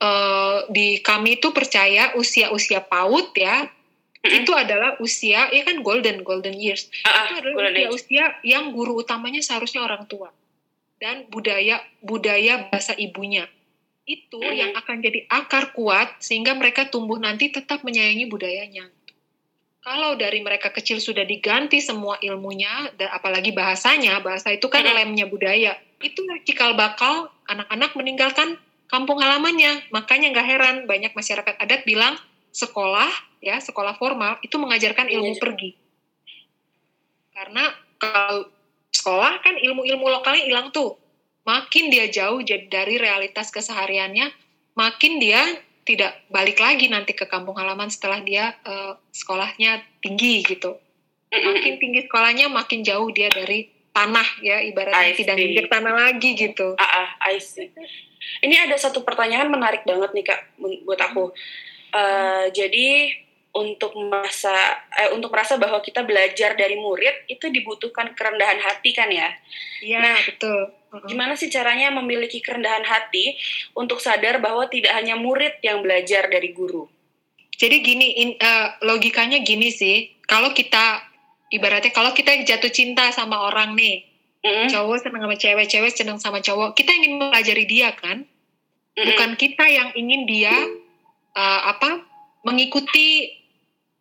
uh, 0.04 0.68
di 0.68 1.00
kami 1.00 1.40
itu 1.40 1.56
percaya 1.56 2.12
usia-usia 2.20 2.84
PAUD 2.84 3.32
ya 3.40 3.72
itu 4.28 4.52
adalah 4.52 5.00
usia 5.00 5.48
ya 5.56 5.64
kan 5.64 5.80
golden 5.80 6.20
golden 6.28 6.52
years 6.60 6.92
Ah, 7.08 7.32
itu 7.32 7.48
adalah 7.48 7.72
golden 7.72 7.72
usia 7.72 7.88
age. 7.88 7.96
usia 7.96 8.26
yang 8.44 8.76
guru 8.76 9.00
utamanya 9.00 9.40
seharusnya 9.40 9.80
orang 9.88 10.04
tua 10.04 10.36
dan 11.00 11.24
budaya 11.32 11.80
budaya 12.04 12.68
bahasa 12.68 12.92
ibunya 13.00 13.48
itu 14.04 14.36
Mhm. 14.42 14.52
yang 14.58 14.72
akan 14.76 15.00
jadi 15.00 15.24
akar 15.32 15.72
kuat 15.72 16.20
sehingga 16.20 16.52
mereka 16.60 16.92
tumbuh 16.92 17.16
nanti 17.16 17.48
tetap 17.48 17.88
menyayangi 17.88 18.28
budayanya 18.28 18.92
kalau 19.88 20.20
dari 20.20 20.44
mereka 20.44 20.68
kecil 20.68 21.00
sudah 21.00 21.24
diganti 21.24 21.80
semua 21.80 22.20
ilmunya 22.20 22.92
dan 23.00 23.08
apalagi 23.08 23.56
bahasanya 23.56 24.20
bahasa 24.20 24.52
itu 24.52 24.68
kan 24.68 24.84
lemnya 24.84 25.32
budaya. 25.32 25.80
Itu 26.04 26.28
cikal 26.44 26.76
bakal 26.76 27.32
anak-anak 27.48 27.96
meninggalkan 27.96 28.60
kampung 28.92 29.24
halamannya. 29.24 29.88
Makanya 29.96 30.36
nggak 30.36 30.48
heran 30.52 30.76
banyak 30.92 31.16
masyarakat 31.16 31.56
adat 31.56 31.88
bilang 31.88 32.20
sekolah 32.52 33.08
ya 33.40 33.64
sekolah 33.64 33.96
formal 33.96 34.36
itu 34.44 34.60
mengajarkan 34.60 35.08
ilmu 35.08 35.32
Iya. 35.32 35.40
pergi. 35.40 35.70
Karena 37.32 37.72
kalau 37.96 38.52
sekolah 38.92 39.40
kan 39.40 39.56
ilmu-ilmu 39.56 40.04
lokalnya 40.04 40.44
hilang 40.52 40.68
tuh. 40.76 41.00
Makin 41.48 41.88
dia 41.88 42.12
jauh 42.12 42.44
dari 42.44 43.00
realitas 43.00 43.56
kesehariannya 43.56 44.36
makin 44.76 45.16
dia 45.16 45.48
tidak 45.88 46.28
balik 46.28 46.60
lagi 46.60 46.92
nanti 46.92 47.16
ke 47.16 47.24
kampung 47.32 47.56
halaman 47.56 47.88
setelah 47.88 48.20
dia 48.20 48.52
eh, 48.68 48.94
sekolahnya 49.16 49.80
tinggi 50.04 50.44
gitu. 50.44 50.76
Makin 51.32 51.80
tinggi 51.80 52.04
sekolahnya 52.08 52.52
makin 52.52 52.84
jauh 52.84 53.08
dia 53.12 53.32
dari 53.32 53.72
tanah 53.96 54.28
ya 54.44 54.60
ibaratnya 54.62 55.16
tidak 55.16 55.36
nginjek 55.40 55.68
tanah 55.72 55.94
lagi 55.96 56.30
gitu. 56.36 56.76
Ah, 56.76 57.08
ah, 57.08 57.10
I 57.32 57.40
see. 57.40 57.72
Ini 58.44 58.68
ada 58.68 58.76
satu 58.76 59.02
pertanyaan 59.08 59.48
menarik 59.48 59.88
banget 59.88 60.12
nih 60.12 60.26
kak 60.28 60.40
buat 60.60 61.00
aku. 61.00 61.32
Eh, 61.96 62.46
jadi 62.52 62.88
untuk 63.58 63.98
merasa 63.98 64.54
eh, 64.94 65.10
untuk 65.18 65.34
merasa 65.34 65.58
bahwa 65.58 65.82
kita 65.82 66.06
belajar 66.06 66.54
dari 66.54 66.78
murid 66.78 67.26
itu 67.26 67.50
dibutuhkan 67.50 68.14
kerendahan 68.14 68.62
hati 68.62 68.94
kan 68.94 69.10
ya. 69.10 69.34
iya 69.82 70.00
Nah, 70.00 70.18
betul 70.22 70.78
Mm-mm. 70.88 71.04
Gimana 71.04 71.36
sih 71.36 71.52
caranya 71.52 71.92
memiliki 71.92 72.40
kerendahan 72.40 72.88
hati 72.88 73.36
untuk 73.76 74.00
sadar 74.00 74.40
bahwa 74.40 74.72
tidak 74.72 74.96
hanya 74.96 75.20
murid 75.20 75.60
yang 75.60 75.84
belajar 75.84 76.32
dari 76.32 76.56
guru? 76.56 76.88
Jadi 77.58 77.84
gini, 77.84 78.08
in- 78.24 78.40
eh, 78.40 78.68
logikanya 78.86 79.44
gini 79.44 79.68
sih, 79.68 80.16
kalau 80.24 80.56
kita 80.56 81.04
ibaratnya 81.52 81.92
kalau 81.92 82.16
kita 82.16 82.40
jatuh 82.46 82.72
cinta 82.72 83.12
sama 83.12 83.50
orang 83.52 83.76
nih, 83.76 84.08
Mm, 84.46 84.70
cowok 84.72 85.02
senang 85.04 85.28
sama 85.28 85.36
cewek, 85.36 85.66
cewek 85.68 85.92
senang 85.92 86.20
sama 86.24 86.40
cowok, 86.40 86.72
kita 86.78 86.94
ingin 86.94 87.20
mempelajari 87.20 87.66
dia 87.68 87.92
kan, 87.92 88.24
mm, 88.96 89.04
bukan 89.04 89.32
kita 89.36 89.66
yang 89.68 89.90
ingin 89.92 90.24
dia 90.24 90.56
eh, 91.36 91.62
apa 91.68 92.00
mengikuti 92.48 93.28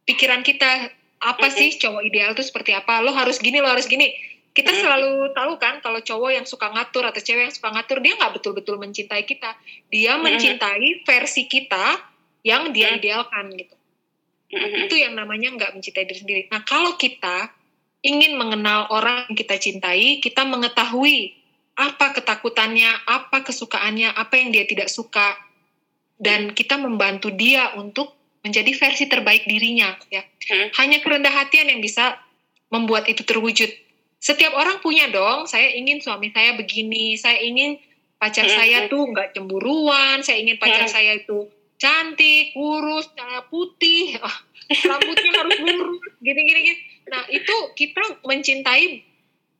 pikiran 0.06 0.40
kita 0.46 0.94
apa 1.20 1.46
sih 1.50 1.74
cowok 1.76 2.02
ideal 2.06 2.32
itu 2.32 2.46
seperti 2.46 2.72
apa, 2.72 3.02
lo 3.02 3.12
harus 3.12 3.42
gini, 3.42 3.58
lo 3.58 3.68
harus 3.68 3.90
gini. 3.90 4.14
Kita 4.56 4.72
selalu 4.72 5.36
tahu 5.36 5.60
kan 5.60 5.84
kalau 5.84 6.00
cowok 6.00 6.30
yang 6.32 6.46
suka 6.48 6.72
ngatur 6.72 7.04
atau 7.04 7.20
cewek 7.20 7.52
yang 7.52 7.52
suka 7.52 7.76
ngatur 7.76 8.00
dia 8.00 8.16
nggak 8.16 8.40
betul-betul 8.40 8.80
mencintai 8.80 9.28
kita, 9.28 9.52
dia 9.92 10.16
mencintai 10.16 11.04
versi 11.04 11.44
kita 11.44 12.00
yang 12.40 12.72
dia 12.72 12.96
idealkan 12.96 13.52
gitu. 13.52 13.76
Itu 14.56 14.96
yang 14.96 15.12
namanya 15.12 15.52
nggak 15.60 15.76
mencintai 15.76 16.08
diri 16.08 16.20
sendiri. 16.22 16.42
Nah, 16.48 16.64
kalau 16.64 16.96
kita 16.96 17.52
ingin 18.00 18.38
mengenal 18.38 18.88
orang 18.88 19.28
yang 19.28 19.36
kita 19.36 19.60
cintai, 19.60 20.22
kita 20.24 20.46
mengetahui 20.46 21.36
apa 21.76 22.16
ketakutannya, 22.16 22.88
apa 23.04 23.44
kesukaannya, 23.44 24.14
apa 24.14 24.40
yang 24.40 24.54
dia 24.54 24.64
tidak 24.64 24.88
suka, 24.88 25.36
dan 26.16 26.56
kita 26.56 26.80
membantu 26.80 27.28
dia 27.28 27.76
untuk 27.76 28.16
menjadi 28.46 28.70
versi 28.78 29.10
terbaik 29.10 29.42
dirinya. 29.44 29.98
Ya, 30.06 30.22
Hmm. 30.46 30.70
hanya 30.78 31.02
kerendah 31.02 31.34
hatian 31.34 31.66
yang 31.66 31.82
bisa 31.82 32.14
membuat 32.70 33.10
itu 33.10 33.26
terwujud. 33.26 33.66
Setiap 34.22 34.54
orang 34.54 34.78
punya 34.78 35.10
dong. 35.10 35.50
Saya 35.50 35.74
ingin 35.74 35.98
suami 35.98 36.30
saya 36.30 36.54
begini, 36.54 37.18
saya 37.18 37.42
ingin 37.42 37.82
pacar 38.16 38.46
Hmm, 38.46 38.54
saya 38.54 38.78
hmm. 38.86 38.90
tuh 38.90 39.02
nggak 39.10 39.28
cemburuan, 39.34 40.22
saya 40.22 40.38
ingin 40.40 40.56
pacar 40.56 40.86
Hmm. 40.86 40.94
saya 40.94 41.18
itu 41.18 41.50
cantik, 41.76 42.56
kurus, 42.56 43.12
putih, 43.52 44.16
ah, 44.24 44.36
rambutnya 44.72 45.30
harus 45.36 45.58
lurus, 45.60 46.02
gini-gini. 46.24 46.60
gini. 46.72 46.80
Nah 47.12 47.22
itu 47.28 47.54
kita 47.76 48.22
mencintai 48.24 49.04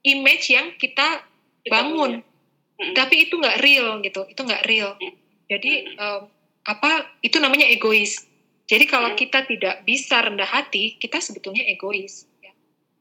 image 0.02 0.46
yang 0.50 0.72
kita 0.80 1.20
Kita 1.62 1.70
bangun, 1.70 2.22
punya. 2.22 2.34
Mm. 2.76 2.94
tapi 2.94 3.14
itu 3.28 3.34
nggak 3.36 3.58
real 3.60 4.00
gitu, 4.00 4.22
itu 4.26 4.40
nggak 4.40 4.64
real. 4.66 4.94
Hmm. 4.98 5.14
Jadi 5.46 5.72
em, 5.94 6.20
apa? 6.66 7.06
Itu 7.22 7.38
namanya 7.38 7.70
egois. 7.70 8.25
Jadi 8.66 8.84
kalau 8.84 9.14
Hmm. 9.14 9.18
kita 9.18 9.46
tidak 9.46 9.82
bisa 9.82 10.18
rendah 10.20 10.46
hati, 10.46 10.98
kita 10.98 11.18
sebetulnya 11.18 11.62
egois. 11.64 12.26
ya. 12.40 12.50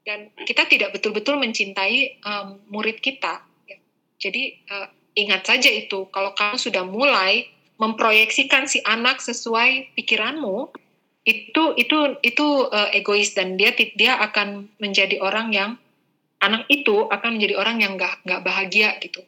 Dan 0.06 0.30
kita 0.46 0.66
tidak 0.66 0.94
betul-betul 0.94 1.36
mencintai 1.36 2.22
em, 2.22 2.48
murid 2.70 3.02
kita. 3.02 3.42
ya. 3.66 3.78
Jadi 4.18 4.62
eh, 4.62 4.88
ingat 5.16 5.42
saja 5.44 5.68
itu, 5.68 6.06
kalau 6.10 6.32
kamu 6.32 6.56
sudah 6.56 6.86
mulai 6.86 7.50
memproyeksikan 7.76 8.66
si 8.66 8.80
anak 8.82 9.20
sesuai 9.20 9.94
pikiranmu, 9.94 10.70
itu 11.26 11.64
itu 11.76 11.98
itu 12.22 12.48
eh, 12.70 13.00
egois 13.02 13.34
dan 13.34 13.58
dia 13.58 13.74
dia 13.74 14.22
akan 14.22 14.70
menjadi 14.78 15.18
orang 15.18 15.50
yang 15.50 15.72
anak 16.38 16.70
itu 16.70 17.10
akan 17.10 17.42
menjadi 17.42 17.58
orang 17.58 17.82
yang 17.82 17.98
nggak 17.98 18.22
nggak 18.22 18.42
bahagia 18.46 18.94
gitu. 19.02 19.26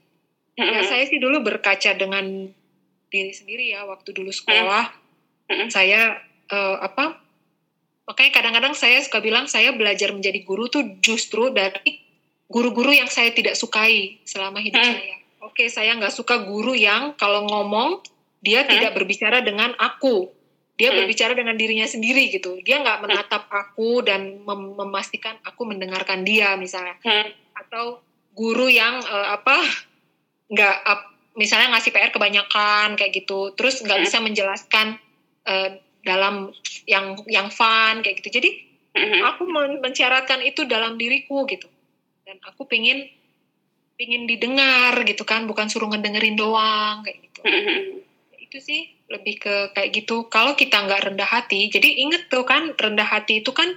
Mm, 0.54 0.70
Ya, 0.70 0.82
mm, 0.82 0.86
saya 0.86 1.04
sih 1.06 1.18
dulu 1.18 1.42
berkaca 1.42 1.98
dengan 1.98 2.54
diri 3.08 3.34
sendiri 3.34 3.74
ya 3.74 3.86
waktu 3.86 4.14
dulu 4.14 4.30
sekolah. 4.30 4.94
Mm-mm. 5.48 5.68
Saya 5.68 6.20
eh, 6.48 6.78
apa? 6.78 7.20
Makanya 8.04 8.32
kadang-kadang 8.32 8.72
saya 8.72 9.00
suka 9.00 9.20
bilang 9.20 9.46
saya 9.46 9.72
belajar 9.72 10.12
menjadi 10.12 10.40
guru 10.42 10.68
tuh 10.68 10.96
justru 11.00 11.52
dari 11.52 12.00
guru-guru 12.48 12.90
yang 12.90 13.08
saya 13.08 13.32
tidak 13.32 13.54
sukai 13.54 14.24
selama 14.24 14.60
hidup 14.60 14.80
Mm. 14.80 14.88
saya. 14.90 15.16
Oke, 15.42 15.68
saya 15.68 15.92
nggak 15.94 16.12
suka 16.12 16.40
guru 16.42 16.72
yang 16.72 17.12
kalau 17.14 17.44
ngomong 17.44 18.00
dia 18.40 18.64
Mm. 18.64 18.70
tidak 18.70 18.92
berbicara 18.94 19.40
dengan 19.40 19.76
aku. 19.76 20.32
Dia 20.76 20.94
Mm. 20.94 20.98
berbicara 21.04 21.34
dengan 21.34 21.56
dirinya 21.56 21.84
sendiri 21.84 22.30
gitu. 22.30 22.62
Dia 22.62 22.80
nggak 22.80 23.02
menatap 23.02 23.44
aku 23.48 24.00
dan 24.02 24.40
mem- 24.40 24.78
memastikan 24.78 25.36
aku 25.42 25.66
mendengarkan 25.66 26.24
dia 26.24 26.56
misalnya 26.56 26.96
mm, 27.02 27.28
atau 27.58 28.00
guru 28.32 28.68
yang 28.68 29.02
eh, 29.02 29.28
apa 29.34 29.58
nggak 30.48 30.76
misalnya 31.36 31.76
ngasih 31.76 31.92
PR 31.92 32.10
kebanyakan 32.10 32.96
kayak 32.96 33.12
gitu 33.14 33.52
terus 33.54 33.82
nggak 33.82 34.00
Hmm. 34.00 34.06
bisa 34.06 34.18
menjelaskan 34.18 34.88
eh, 35.48 35.70
dalam 36.04 36.52
yang 36.88 37.20
yang 37.28 37.48
fun 37.52 38.04
kayak 38.04 38.24
gitu. 38.24 38.40
Jadi 38.40 38.50
mm, 38.96 39.04
mm. 39.04 39.22
aku 39.34 39.44
men- 39.48 39.80
mensyaratkan 39.84 40.44
itu 40.44 40.64
dalam 40.64 40.96
diriku 40.96 41.44
gitu. 41.48 41.68
Dan 42.24 42.40
aku 42.44 42.68
pingin 42.68 43.08
pingin 44.00 44.28
didengar 44.28 45.04
gitu 45.04 45.24
kan. 45.28 45.48
Bukan 45.48 45.68
suruh 45.68 45.92
ngedengerin 45.92 46.36
doang 46.40 47.04
kayak 47.04 47.18
gitu. 47.28 47.40
Mm, 47.44 47.64
mm, 47.64 47.82
itu 48.48 48.58
sih 48.64 48.82
lebih 49.08 49.40
ke 49.40 49.56
kayak 49.76 49.90
gitu. 49.92 50.28
Kalau 50.32 50.56
kita 50.56 50.84
nggak 50.84 51.12
rendah 51.12 51.28
hati 51.28 51.72
jadi 51.72 51.88
inget 52.08 52.32
tuh 52.32 52.44
kan 52.48 52.76
rendah 52.76 53.08
hati 53.08 53.44
itu 53.44 53.52
kan 53.52 53.72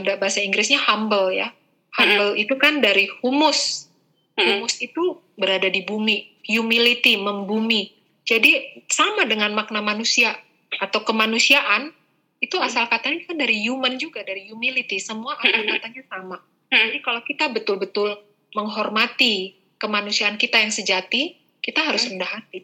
da- 0.00 0.16
bahasa 0.16 0.40
Inggrisnya 0.40 0.78
humble 0.78 1.34
ya. 1.34 1.50
Humble 1.98 2.38
itu 2.38 2.54
kan 2.54 2.78
dari 2.78 3.10
humus. 3.20 3.90
Humus 4.38 4.78
itu 4.80 5.20
berada 5.36 5.68
di 5.68 5.84
bumi. 5.84 6.40
Humility 6.48 7.18
membumi. 7.20 7.92
Jadi 8.24 8.84
sama 8.86 9.26
dengan 9.26 9.52
makna 9.52 9.82
manusia 9.82 10.38
atau 10.78 11.02
kemanusiaan 11.02 11.90
itu 12.38 12.54
Hmm. 12.54 12.64
asal 12.64 12.86
katanya 12.86 13.26
kan 13.26 13.36
dari 13.36 13.60
human 13.60 13.96
juga 13.96 14.22
dari 14.22 14.46
humility 14.46 14.96
semua 14.96 15.34
asal 15.36 15.58
Hmm. 15.58 15.74
katanya 15.74 16.02
sama 16.06 16.38
Mm, 16.70 16.86
jadi 16.86 16.98
kalau 17.02 17.20
kita 17.20 17.50
betul-betul 17.50 18.14
menghormati 18.54 19.58
kemanusiaan 19.74 20.38
kita 20.38 20.62
yang 20.62 20.70
sejati, 20.70 21.34
kita 21.58 21.82
harus 21.82 22.06
Hmm. 22.06 22.14
rendah 22.14 22.30
hati. 22.30 22.62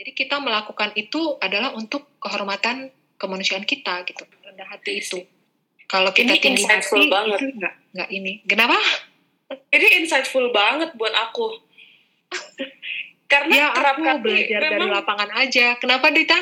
Jadi 0.00 0.10
kita 0.16 0.40
melakukan 0.40 0.96
itu 0.96 1.36
adalah 1.36 1.76
untuk 1.76 2.08
kehormatan 2.18 2.88
kemanusiaan 3.18 3.68
kita 3.68 4.00
gitu, 4.06 4.24
rendah 4.40 4.64
hati 4.64 5.04
itu. 5.04 5.20
Kalau 5.84 6.08
kita 6.08 6.32
Ini 6.32 6.40
tinggi 6.40 6.64
hati, 6.64 7.04
banget. 7.04 7.36
itu 7.36 7.46
enggak, 7.52 7.74
enggak 7.92 8.08
ini. 8.08 8.32
Kenapa? 8.48 8.78
Ini 9.76 9.86
insightful 10.00 10.48
banget 10.48 10.96
buat 10.96 11.12
aku. 11.12 11.52
Karena 13.32 13.52
Ya 13.52 13.68
aku 13.72 14.24
belajar 14.24 14.56
dari 14.56 14.72
memang 14.72 15.04
lapangan 15.04 15.30
aja. 15.36 15.76
Kenapa 15.76 16.08
Dita? 16.08 16.38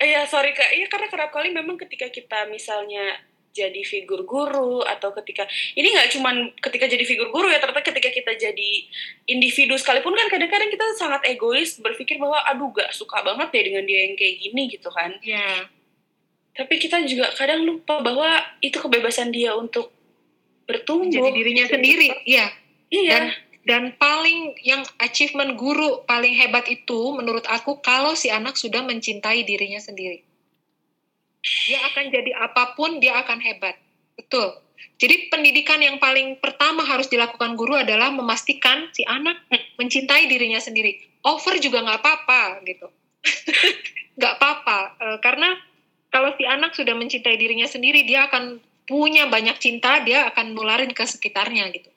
Iya, 0.00 0.24
sorry 0.24 0.56
Kak. 0.56 0.72
Iya, 0.72 0.88
karena 0.88 1.06
kerap 1.12 1.30
kali 1.30 1.52
memang 1.52 1.76
ketika 1.76 2.08
kita 2.08 2.48
misalnya 2.48 3.20
jadi 3.50 3.82
figur 3.82 4.22
guru 4.24 4.78
atau 4.86 5.10
ketika 5.10 5.42
ini 5.74 5.90
nggak 5.90 6.14
cuman 6.14 6.54
ketika 6.62 6.86
jadi 6.86 7.02
figur 7.02 7.34
guru 7.34 7.50
ya 7.50 7.58
ternyata 7.58 7.82
ketika 7.82 8.06
kita 8.06 8.32
jadi 8.38 8.70
individu 9.26 9.74
sekalipun 9.74 10.14
kan 10.14 10.30
kadang-kadang 10.30 10.70
kita 10.70 10.86
sangat 10.94 11.26
egois 11.26 11.82
berpikir 11.82 12.22
bahwa 12.22 12.38
aduh 12.46 12.70
gak 12.70 12.94
suka 12.94 13.18
banget 13.26 13.50
deh 13.50 13.62
dengan 13.66 13.84
dia 13.90 14.06
yang 14.06 14.14
kayak 14.14 14.38
gini 14.38 14.62
gitu 14.70 14.86
kan 14.94 15.18
Ya, 15.26 15.66
tapi 16.54 16.78
kita 16.78 17.02
juga 17.06 17.30
kadang 17.34 17.66
lupa 17.66 18.02
bahwa 18.02 18.38
itu 18.62 18.78
kebebasan 18.78 19.30
dia 19.30 19.54
untuk 19.54 19.90
bertumbuh 20.66 21.10
jadi 21.10 21.30
dirinya 21.34 21.64
sendiri. 21.66 22.08
Iya. 22.26 22.46
iya 22.90 23.10
Dan 23.10 23.24
dan 23.68 23.92
paling 24.00 24.56
yang 24.64 24.80
achievement 25.04 25.60
guru 25.60 26.00
paling 26.08 26.32
hebat 26.32 26.64
itu 26.72 27.12
menurut 27.12 27.44
aku 27.44 27.84
kalau 27.84 28.16
si 28.16 28.32
anak 28.32 28.56
sudah 28.56 28.80
mencintai 28.80 29.44
dirinya 29.44 29.80
sendiri. 29.80 30.24
dia 31.40 31.80
akan 31.80 32.12
jadi 32.12 32.36
apa 32.36 32.76
pun 32.76 33.00
dia 33.00 33.16
akan 33.16 33.40
hebat. 33.40 33.72
Betul. 34.12 34.60
Jadi 35.00 35.32
pendidikan 35.32 35.80
yang 35.80 35.96
paling 35.96 36.36
pertama 36.36 36.84
harus 36.84 37.08
dilakukan 37.08 37.56
guru 37.56 37.80
adalah 37.80 38.12
memastikan 38.12 38.92
si 38.92 39.04
anak 39.08 39.40
mencintai 39.80 40.28
dirinya 40.28 40.60
sendiri. 40.60 41.00
Over 41.24 41.56
juga 41.56 41.80
nggak 41.80 42.00
apa-apa 42.00 42.42
gitu. 42.68 42.88
Nggak 44.20 44.36
apa-apa. 44.36 44.78
E, 45.00 45.06
karena 45.24 45.56
kalau 46.12 46.36
si 46.36 46.44
anak 46.44 46.76
sudah 46.76 46.92
mencintai 46.92 47.40
dirinya 47.40 47.64
sendiri 47.64 48.04
dia 48.04 48.28
akan 48.28 48.60
punya 48.84 49.24
banyak 49.28 49.56
cinta 49.56 50.04
dia 50.04 50.28
akan 50.28 50.52
nularin 50.52 50.92
ke 50.92 51.04
sekitarnya 51.08 51.72
gitu 51.72 51.88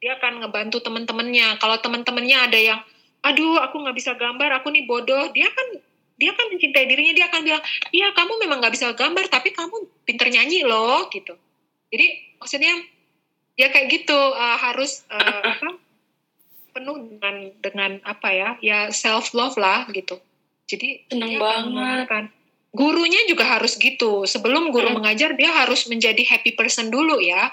dia 0.00 0.16
akan 0.16 0.44
ngebantu 0.44 0.80
teman-temannya 0.80 1.60
kalau 1.60 1.76
teman-temannya 1.78 2.36
ada 2.48 2.58
yang 2.58 2.80
aduh 3.20 3.60
aku 3.60 3.84
nggak 3.84 3.96
bisa 3.96 4.16
gambar 4.16 4.64
aku 4.64 4.72
nih 4.72 4.88
bodoh 4.88 5.28
dia 5.36 5.52
kan 5.52 5.80
dia 6.20 6.36
kan 6.36 6.52
mencintai 6.52 6.84
dirinya. 6.84 7.16
Dia 7.16 7.26
akan 7.32 7.40
bilang 7.40 7.64
iya 7.96 8.12
kamu 8.12 8.32
memang 8.44 8.60
nggak 8.60 8.76
bisa 8.76 8.92
gambar 8.92 9.24
tapi 9.32 9.56
kamu 9.56 9.88
pinter 10.04 10.28
nyanyi 10.28 10.68
loh 10.68 11.08
gitu. 11.08 11.32
Jadi 11.88 12.36
maksudnya 12.36 12.76
ya 13.56 13.72
kayak 13.72 13.88
gitu 13.88 14.14
uh, 14.14 14.58
harus 14.60 15.08
uh, 15.08 15.16
apa 15.56 15.80
penuh 16.70 16.96
dengan 17.16 17.34
dengan 17.64 17.90
apa 18.04 18.28
ya 18.30 18.48
ya 18.60 18.78
self 18.92 19.32
love 19.32 19.56
lah 19.56 19.88
gitu. 19.96 20.20
Jadi 20.68 21.08
seneng 21.08 21.40
banget. 21.40 22.06
kan 22.06 22.24
gurunya 22.70 23.24
juga 23.26 23.56
harus 23.56 23.80
gitu. 23.80 24.28
Sebelum 24.28 24.70
guru 24.70 24.92
hmm. 24.92 25.00
mengajar 25.00 25.32
dia 25.34 25.50
harus 25.50 25.88
menjadi 25.88 26.20
happy 26.36 26.52
person 26.52 26.92
dulu 26.92 27.16
ya. 27.18 27.48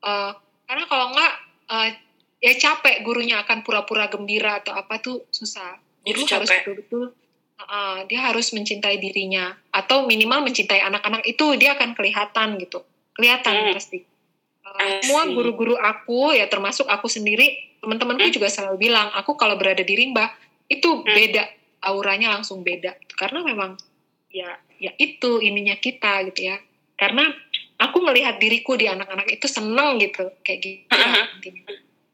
Uh, 0.00 0.32
karena 0.64 0.88
kalau 0.88 1.12
enggak 1.12 1.32
uh, 1.68 1.88
ya 2.38 2.52
capek 2.56 3.04
gurunya 3.04 3.40
akan 3.44 3.62
pura-pura 3.62 4.08
gembira 4.08 4.60
atau 4.60 4.74
apa 4.74 4.98
tuh 5.00 5.24
susah. 5.32 5.78
Guru 6.02 6.24
Itu 6.24 6.34
harus 6.34 6.48
betul-betul 6.50 7.14
uh, 7.58 8.00
dia 8.06 8.30
harus 8.30 8.54
mencintai 8.54 9.02
dirinya 9.02 9.50
atau 9.74 10.06
minimal 10.06 10.46
mencintai 10.46 10.78
anak-anak 10.78 11.26
itu 11.26 11.58
dia 11.58 11.74
akan 11.74 11.98
kelihatan 11.98 12.58
gitu. 12.62 12.86
Kelihatan 13.18 13.54
hmm. 13.54 13.74
pasti. 13.74 13.98
Uh, 14.62 15.00
semua 15.02 15.26
guru-guru 15.32 15.74
aku 15.74 16.36
ya 16.36 16.46
termasuk 16.46 16.86
aku 16.86 17.10
sendiri 17.10 17.78
teman-temanku 17.82 18.30
hmm. 18.30 18.36
juga 18.36 18.48
selalu 18.52 18.90
bilang 18.90 19.08
aku 19.16 19.34
kalau 19.34 19.56
berada 19.58 19.82
di 19.82 19.94
rimba 19.96 20.30
itu 20.68 21.02
hmm. 21.02 21.04
beda 21.08 21.44
auranya 21.88 22.38
langsung 22.38 22.62
beda. 22.62 22.94
Karena 23.18 23.42
memang 23.42 23.74
ya 24.30 24.54
ya 24.78 24.94
itu 25.00 25.42
ininya 25.42 25.74
kita 25.80 26.22
gitu 26.30 26.54
ya. 26.54 26.56
Karena 26.98 27.30
aku 27.78 27.98
melihat 28.02 28.42
diriku 28.42 28.74
di 28.74 28.90
anak-anak 28.90 29.30
itu 29.30 29.46
seneng 29.46 30.02
gitu 30.02 30.34
kayak 30.42 30.58
gitu 30.60 30.90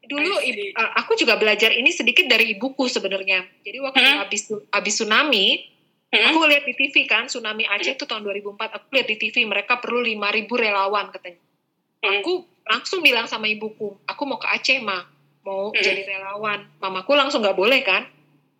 dulu 0.05 0.37
ibu, 0.37 0.61
uh, 0.77 0.91
aku 1.01 1.17
juga 1.17 1.35
belajar 1.35 1.73
ini 1.73 1.89
sedikit 1.89 2.29
dari 2.29 2.53
ibuku 2.53 2.85
sebenarnya 2.85 3.41
jadi 3.65 3.81
waktu 3.81 4.01
hmm? 4.05 4.17
habis 4.21 4.41
habis 4.69 4.93
tsunami 5.01 5.65
hmm? 6.13 6.25
aku 6.29 6.37
lihat 6.45 6.63
di 6.69 6.73
TV 6.77 7.09
kan 7.09 7.25
tsunami 7.25 7.65
Aceh 7.65 7.97
itu 7.97 8.05
tahun 8.05 8.21
2004 8.21 8.77
aku 8.77 8.85
lihat 8.93 9.07
di 9.09 9.17
TV 9.17 9.35
mereka 9.49 9.81
perlu 9.81 10.05
5000 10.05 10.45
relawan 10.45 11.09
katanya 11.09 11.41
hmm? 11.41 12.21
aku 12.21 12.33
langsung 12.65 13.01
bilang 13.01 13.25
sama 13.25 13.49
ibuku 13.49 13.97
aku 14.05 14.21
mau 14.29 14.37
ke 14.37 14.45
Aceh 14.45 14.77
mah 14.77 15.09
mau 15.41 15.73
hmm? 15.73 15.81
jadi 15.81 16.01
relawan 16.05 16.61
mamaku 16.77 17.11
langsung 17.17 17.41
nggak 17.41 17.57
boleh 17.57 17.81
kan 17.81 18.05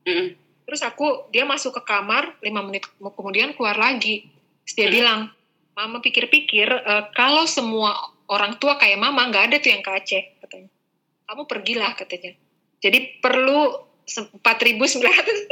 hmm? 0.10 0.28
terus 0.66 0.82
aku 0.82 1.30
dia 1.30 1.46
masuk 1.46 1.78
ke 1.78 1.82
kamar 1.86 2.34
lima 2.42 2.66
menit 2.66 2.90
kemudian 2.98 3.54
keluar 3.54 3.78
lagi 3.78 4.26
terus 4.66 4.74
dia 4.74 4.90
hmm? 4.90 4.98
bilang 4.98 5.22
mama 5.76 6.00
pikir-pikir 6.00 6.72
uh, 6.72 7.12
kalau 7.12 7.44
semua 7.46 7.94
orang 8.32 8.58
tua 8.58 8.80
kayak 8.80 8.98
mama 8.98 9.28
nggak 9.28 9.54
ada 9.54 9.56
tuh 9.60 9.70
yang 9.76 9.84
ke 9.84 9.92
Aceh 9.92 10.24
katanya 10.42 10.72
kamu 11.26 11.44
pergilah 11.50 11.92
katanya. 11.98 12.38
Jadi 12.80 13.18
perlu 13.18 13.82
4.999 14.06 15.50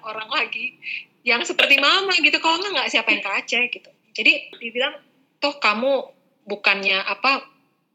orang 0.00 0.28
lagi 0.32 0.80
yang 1.24 1.44
seperti 1.44 1.76
mama 1.76 2.16
gitu. 2.16 2.40
Kalau 2.40 2.60
enggak, 2.60 2.72
enggak 2.72 2.88
siapa 2.88 3.08
yang 3.12 3.22
ke 3.22 3.30
Aceh 3.30 3.62
gitu. 3.68 3.90
Jadi 4.16 4.32
dibilang, 4.56 4.96
toh 5.40 5.60
kamu 5.60 6.08
bukannya 6.48 7.04
apa, 7.04 7.44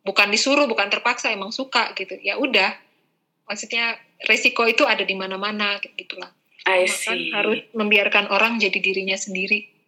bukan 0.05 0.29
disuruh, 0.29 0.69
bukan 0.69 0.89
terpaksa, 0.93 1.33
emang 1.33 1.49
suka 1.49 1.97
gitu. 1.97 2.13
Ya 2.21 2.37
udah, 2.37 2.77
maksudnya 3.49 3.97
resiko 4.29 4.69
itu 4.69 4.85
ada 4.85 5.01
di 5.01 5.17
mana-mana 5.17 5.81
gitu 5.81 6.21
lah. 6.21 6.29
I 6.69 6.85
kan 6.85 6.93
see. 6.93 7.09
Kan 7.09 7.17
harus 7.33 7.59
membiarkan 7.73 8.29
orang 8.29 8.61
jadi 8.61 8.77
dirinya 8.77 9.17
sendiri. 9.17 9.78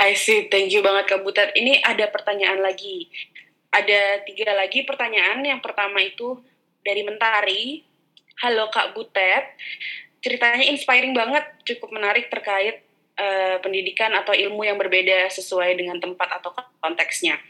I 0.00 0.16
see, 0.16 0.48
thank 0.48 0.72
you 0.72 0.80
banget 0.80 1.12
Kak 1.12 1.20
Butet. 1.20 1.52
Ini 1.52 1.84
ada 1.84 2.08
pertanyaan 2.08 2.64
lagi 2.64 3.10
ada 3.70 4.22
tiga 4.26 4.50
lagi 4.54 4.82
pertanyaan. 4.82 5.42
Yang 5.46 5.60
pertama 5.62 6.02
itu 6.02 6.38
dari 6.82 7.06
Mentari. 7.06 7.86
Halo 8.42 8.72
Kak 8.72 8.96
Butet. 8.96 9.56
Ceritanya 10.20 10.64
inspiring 10.68 11.16
banget, 11.16 11.44
cukup 11.64 11.96
menarik 11.96 12.28
terkait 12.28 12.84
uh, 13.16 13.56
pendidikan 13.64 14.12
atau 14.12 14.36
ilmu 14.36 14.68
yang 14.68 14.76
berbeda 14.76 15.32
sesuai 15.32 15.76
dengan 15.76 15.96
tempat 15.96 16.40
atau 16.40 16.52
konteksnya. 16.80 17.40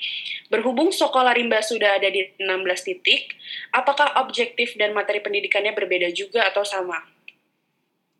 Berhubung 0.50 0.94
sekolah 0.94 1.34
rimba 1.34 1.62
sudah 1.62 1.98
ada 1.98 2.06
di 2.10 2.30
16 2.38 2.46
titik, 2.86 3.34
apakah 3.74 4.22
objektif 4.22 4.78
dan 4.78 4.94
materi 4.94 5.18
pendidikannya 5.18 5.74
berbeda 5.74 6.14
juga 6.14 6.46
atau 6.46 6.62
sama? 6.62 6.98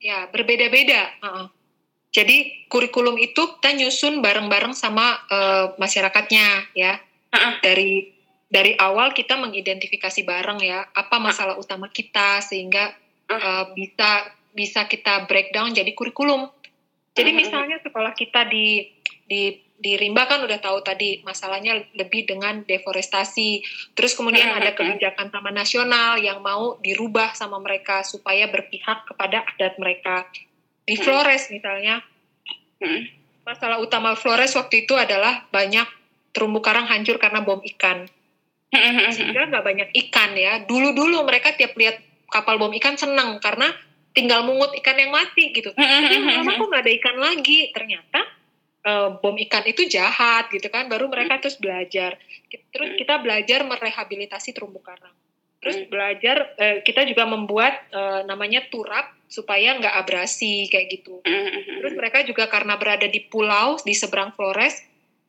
Ya, 0.02 0.26
berbeda-beda. 0.30 1.14
Uh 1.22 1.26
-uh. 1.26 1.46
Jadi 2.11 2.66
kurikulum 2.66 3.14
itu 3.23 3.59
kita 3.59 3.70
nyusun 3.79 4.18
bareng-bareng 4.18 4.75
sama 4.75 5.14
uh, 5.31 5.79
masyarakatnya 5.79 6.75
ya. 6.75 6.99
Dari 7.62 8.11
dari 8.51 8.75
awal 8.75 9.14
kita 9.14 9.38
mengidentifikasi 9.38 10.27
bareng 10.27 10.59
ya. 10.59 10.83
Apa 10.90 11.23
masalah 11.23 11.55
utama 11.55 11.87
kita 11.87 12.42
sehingga 12.42 12.90
uh, 13.31 13.70
bisa 13.79 14.27
bisa 14.51 14.90
kita 14.90 15.31
breakdown 15.31 15.70
jadi 15.70 15.94
kurikulum. 15.94 16.51
Jadi 17.14 17.31
misalnya 17.31 17.79
sekolah 17.83 18.14
kita 18.14 18.46
di 18.51 18.90
di 19.27 19.55
di 19.81 19.96
Rimba 19.96 20.29
kan 20.29 20.44
udah 20.44 20.61
tahu 20.61 20.85
tadi 20.85 21.25
masalahnya 21.25 21.79
lebih 21.96 22.29
dengan 22.29 22.66
deforestasi. 22.66 23.64
Terus 23.96 24.12
kemudian 24.12 24.53
ada 24.53 24.77
kebijakan 24.77 25.33
taman 25.33 25.57
nasional 25.57 26.20
yang 26.20 26.44
mau 26.44 26.77
dirubah 26.85 27.33
sama 27.33 27.57
mereka 27.62 28.05
supaya 28.05 28.51
berpihak 28.51 29.09
kepada 29.09 29.46
adat 29.46 29.79
mereka. 29.81 30.29
Di 30.90 30.98
Flores 30.98 31.46
misalnya, 31.55 32.03
masalah 33.46 33.79
utama 33.79 34.18
Flores 34.18 34.59
waktu 34.59 34.83
itu 34.83 34.98
adalah 34.98 35.46
banyak 35.55 35.87
terumbu 36.35 36.59
karang 36.59 36.90
hancur 36.90 37.22
karena 37.22 37.46
bom 37.46 37.62
ikan. 37.62 38.11
Sehingga 39.14 39.46
nggak 39.46 39.62
banyak 39.62 39.88
ikan 40.07 40.35
ya. 40.35 40.66
Dulu-dulu 40.66 41.22
mereka 41.22 41.55
tiap 41.55 41.79
lihat 41.79 42.03
kapal 42.26 42.59
bom 42.59 42.74
ikan 42.74 42.98
senang 42.98 43.38
karena 43.38 43.70
tinggal 44.11 44.42
mungut 44.42 44.74
ikan 44.83 44.98
yang 44.98 45.14
mati 45.14 45.55
gitu. 45.55 45.70
Tapi 45.74 46.16
lama 46.26 46.59
kok 46.59 46.66
nggak 46.66 46.83
ada 46.83 46.92
ikan 46.98 47.16
lagi. 47.22 47.70
Ternyata 47.70 48.20
uh, 48.87 49.09
bom 49.22 49.38
ikan 49.46 49.62
itu 49.70 49.87
jahat 49.87 50.50
gitu 50.50 50.66
kan. 50.70 50.90
Baru 50.90 51.07
mereka 51.07 51.38
terus 51.38 51.59
belajar. 51.59 52.18
Terus 52.50 52.98
kita 52.98 53.22
belajar 53.22 53.62
merehabilitasi 53.62 54.55
terumbu 54.55 54.83
karang. 54.83 55.14
Terus 55.61 55.87
belajar 55.92 56.57
uh, 56.57 56.81
kita 56.81 57.05
juga 57.05 57.29
membuat 57.29 57.85
uh, 57.92 58.25
namanya 58.25 58.64
turap 58.73 59.12
supaya 59.31 59.77
nggak 59.79 59.94
abrasi 60.03 60.66
kayak 60.73 61.01
gitu. 61.01 61.23
Terus 61.23 61.94
mereka 61.94 62.25
juga 62.27 62.51
karena 62.51 62.75
berada 62.81 63.07
di 63.07 63.23
pulau 63.23 63.79
di 63.85 63.94
seberang 63.94 64.35
Flores 64.35 64.75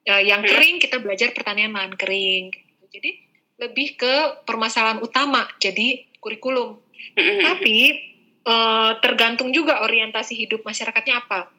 uh, 0.08 0.24
yang 0.24 0.42
kering 0.42 0.82
kita 0.82 0.98
belajar 1.04 1.36
pertanian 1.36 1.76
lahan 1.76 1.94
kering. 1.94 2.50
Jadi 2.92 3.12
lebih 3.62 3.96
ke 4.00 4.44
permasalahan 4.48 5.04
utama 5.06 5.46
jadi 5.62 6.02
kurikulum. 6.18 6.82
Tapi 7.20 7.78
uh, 8.48 8.98
tergantung 9.04 9.54
juga 9.54 9.86
orientasi 9.86 10.34
hidup 10.34 10.66
masyarakatnya 10.66 11.16
apa. 11.22 11.52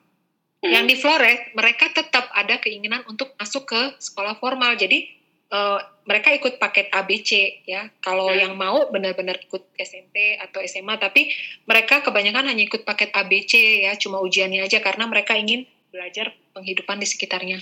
Yang 0.63 0.85
di 0.87 0.97
Flores 0.99 1.41
mereka 1.59 1.91
tetap 1.91 2.31
ada 2.31 2.59
keinginan 2.63 3.03
untuk 3.11 3.35
masuk 3.39 3.71
ke 3.71 3.81
sekolah 3.99 4.39
formal. 4.39 4.75
Jadi 4.79 5.11
uh, 5.53 5.79
mereka 6.03 6.35
ikut 6.35 6.59
paket 6.59 6.91
ABC 6.91 7.62
ya 7.69 7.87
kalau 8.03 8.33
hmm. 8.33 8.41
yang 8.41 8.53
mau 8.59 8.91
benar-benar 8.91 9.38
ikut 9.38 9.62
SMP 9.79 10.35
atau 10.41 10.59
SMA 10.67 10.99
tapi 10.99 11.31
mereka 11.69 12.03
kebanyakan 12.03 12.51
hanya 12.51 12.67
ikut 12.67 12.83
paket 12.83 13.15
ABC 13.15 13.87
ya 13.87 13.95
cuma 13.95 14.19
ujiannya 14.19 14.67
aja 14.67 14.83
karena 14.83 15.07
mereka 15.07 15.38
ingin 15.38 15.69
belajar 15.93 16.33
penghidupan 16.57 16.97
di 16.97 17.07
sekitarnya. 17.09 17.61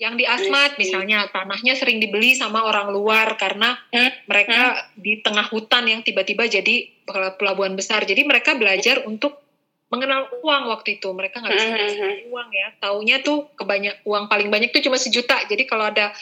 Yang 0.00 0.14
di 0.16 0.24
Asmat 0.24 0.80
misalnya 0.80 1.28
tanahnya 1.28 1.76
sering 1.76 2.00
dibeli 2.00 2.32
sama 2.32 2.64
orang 2.64 2.88
luar 2.88 3.36
karena 3.36 3.76
hmm? 3.92 4.28
mereka 4.28 4.60
hmm? 4.72 4.80
di 4.96 5.12
tengah 5.20 5.44
hutan 5.52 5.84
yang 5.84 6.00
tiba-tiba 6.00 6.48
jadi 6.48 6.88
pelabuhan 7.36 7.76
besar. 7.76 8.08
Jadi 8.08 8.24
mereka 8.24 8.56
belajar 8.56 9.04
untuk 9.04 9.44
mengenal 9.92 10.28
uang 10.40 10.72
waktu 10.72 10.96
itu. 11.00 11.08
Mereka 11.12 11.44
nggak 11.44 11.52
bisa 11.52 11.68
hmm. 11.68 12.32
uang 12.32 12.48
ya. 12.52 12.68
Taunya 12.80 13.16
tuh 13.20 13.52
kebanyak 13.56 14.04
uang 14.08 14.24
paling 14.32 14.48
banyak 14.48 14.72
tuh 14.72 14.80
cuma 14.80 14.96
sejuta. 14.96 15.36
Jadi 15.44 15.68
kalau 15.68 15.92
ada 15.92 16.16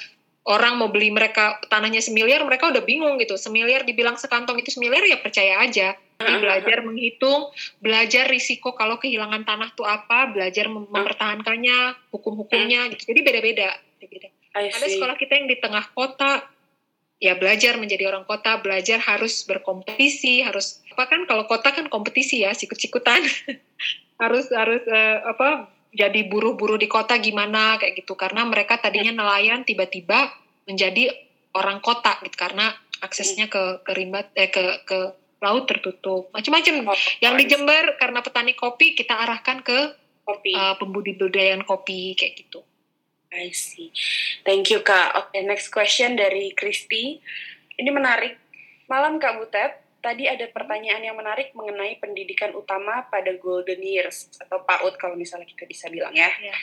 orang 0.45 0.77
mau 0.77 0.93
beli 0.93 1.09
mereka 1.09 1.61
tanahnya 1.73 2.05
semiliar, 2.05 2.45
mereka 2.45 2.69
udah 2.69 2.85
bingung 2.85 3.17
gitu. 3.17 3.41
Semiliar 3.41 3.85
dibilang 3.89 4.21
sekantong 4.21 4.61
itu 4.61 4.73
semiliar 4.73 5.05
ya 5.09 5.17
percaya 5.21 5.65
aja 5.65 5.97
belajar 6.19 6.79
menghitung, 6.87 7.51
belajar 7.83 8.31
risiko 8.31 8.73
kalau 8.73 8.97
kehilangan 9.03 9.43
tanah 9.43 9.75
tuh 9.75 9.87
apa, 9.87 10.31
belajar 10.31 10.71
mem 10.71 10.87
mempertahankannya, 10.87 12.11
hukum-hukumnya 12.15 12.93
gitu. 12.95 13.11
Jadi 13.11 13.21
beda-beda. 13.21 13.75
Ada 14.55 14.87
sekolah 14.87 15.19
kita 15.19 15.33
yang 15.35 15.49
di 15.51 15.59
tengah 15.59 15.85
kota, 15.91 16.47
ya 17.19 17.35
belajar 17.35 17.75
menjadi 17.83 18.15
orang 18.15 18.23
kota, 18.23 18.63
belajar 18.63 19.03
harus 19.03 19.43
berkompetisi, 19.43 20.47
harus 20.47 20.79
apa 20.95 21.11
kan 21.11 21.27
kalau 21.27 21.51
kota 21.51 21.75
kan 21.75 21.91
kompetisi 21.91 22.47
ya, 22.47 22.55
sikut-sikutan. 22.55 23.21
harus 24.23 24.47
harus 24.55 24.79
uh, 24.87 25.27
apa 25.27 25.74
jadi 25.95 26.27
buruh-buruh 26.27 26.77
di 26.77 26.91
kota 26.91 27.17
gimana 27.23 27.79
kayak 27.79 28.03
gitu 28.03 28.19
karena 28.19 28.43
mereka 28.45 28.77
tadinya 28.83 29.15
nelayan 29.25 29.63
tiba-tiba 29.63 30.31
menjadi 30.67 31.15
orang 31.55 31.79
kota 31.79 32.19
gitu 32.27 32.35
karena 32.35 32.75
aksesnya 32.99 33.47
ke 33.47 33.87
ke 33.87 33.93
rimba 33.95 34.27
eh 34.35 34.51
ke 34.51 34.83
ke 34.83 34.99
laut 35.39 35.71
tertutup 35.71 36.33
macam-macam 36.35 36.91
Oh, 36.91 36.99
yang 37.23 37.39
di 37.39 37.45
Jember 37.47 37.95
karena 38.01 38.25
petani 38.25 38.57
kopi 38.57 38.97
kita 38.97 39.15
arahkan 39.15 39.61
ke 39.63 39.79
kopi. 40.25 40.57
uh, 40.57 40.75
pembudidayaan 40.81 41.63
kopi 41.63 42.17
kayak 42.19 42.43
gitu 42.43 42.65
I 43.35 43.51
see. 43.51 43.91
Thank 44.47 44.71
you 44.71 44.87
Kak. 44.87 45.11
Oke, 45.19 45.43
next 45.43 45.75
question 45.75 46.15
dari 46.15 46.55
Kristi. 46.55 47.19
Ini 47.75 47.91
menarik. 47.91 48.39
Malam 48.87 49.19
Kak 49.19 49.43
Butet, 49.43 49.75
tadi 50.05 50.29
ada 50.29 50.45
pertanyaan 50.53 51.01
yang 51.01 51.17
menarik 51.17 51.57
mengenai 51.57 51.97
pendidikan 51.97 52.53
utama 52.53 53.09
pada 53.09 53.33
golden 53.41 53.81
years 53.81 54.29
atau 54.37 54.61
PAUD 54.61 55.01
kalau 55.01 55.17
misalnya 55.17 55.49
kita 55.49 55.65
bisa 55.65 55.89
bilang 55.89 56.13
ya. 56.13 56.29
Iya. 56.29 56.55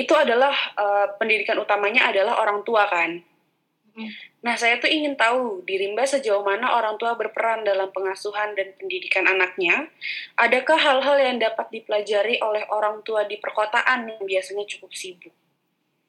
Itu 0.00 0.16
adalah 0.16 0.56
uh, 0.72 1.12
pendidikan 1.20 1.60
utamanya 1.60 2.08
adalah 2.08 2.40
orang 2.40 2.64
tua 2.64 2.88
kan. 2.88 3.20
Mm. 3.92 4.08
Nah, 4.38 4.54
saya 4.54 4.78
tuh 4.78 4.88
ingin 4.88 5.18
tahu 5.18 5.66
di 5.66 5.76
Rimba 5.76 6.06
sejauh 6.06 6.46
mana 6.46 6.72
orang 6.78 6.96
tua 6.96 7.18
berperan 7.18 7.66
dalam 7.66 7.90
pengasuhan 7.90 8.54
dan 8.54 8.72
pendidikan 8.78 9.26
anaknya. 9.26 9.90
Adakah 10.38 10.78
hal-hal 10.78 11.16
yang 11.18 11.36
dapat 11.42 11.68
dipelajari 11.68 12.40
oleh 12.40 12.64
orang 12.72 13.02
tua 13.02 13.26
di 13.26 13.36
perkotaan 13.36 14.08
yang 14.08 14.22
biasanya 14.22 14.64
cukup 14.64 14.94
sibuk? 14.94 15.34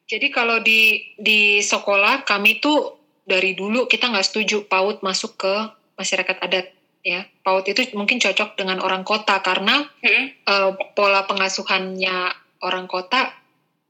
Jadi 0.06 0.30
kalau 0.30 0.62
di 0.62 1.14
di 1.18 1.62
sekolah 1.62 2.26
kami 2.26 2.62
tuh 2.62 2.98
dari 3.30 3.54
dulu 3.54 3.86
kita 3.86 4.10
nggak 4.10 4.26
setuju 4.26 4.66
PAUD 4.66 5.06
masuk 5.06 5.38
ke 5.38 5.56
masyarakat 6.00 6.40
adat 6.40 6.72
ya. 7.04 7.28
PAUD 7.44 7.76
itu 7.76 7.82
mungkin 8.00 8.24
cocok 8.24 8.56
dengan 8.56 8.80
orang 8.80 9.04
kota 9.04 9.44
karena 9.44 9.84
Mm-mm. 10.00 10.26
eh, 10.48 10.72
pola 10.96 11.28
pengasuhannya 11.28 12.32
orang 12.64 12.88
kota 12.88 13.36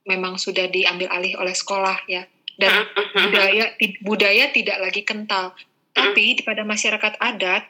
memang 0.10 0.41
sudah 0.41 0.65
diambil 0.65 1.13
alih 1.13 1.38
oleh 1.38 1.54
sekolah 1.54 2.10
ya. 2.10 2.26
Dan 2.60 2.84
budaya 3.30 3.72
budaya 4.04 4.45
tidak 4.52 4.78
lagi 4.82 5.02
kental. 5.06 5.54
Tapi 5.95 6.41
di- 6.41 6.43
pada 6.43 6.65
masyarakat 6.65 7.22
adat 7.22 7.63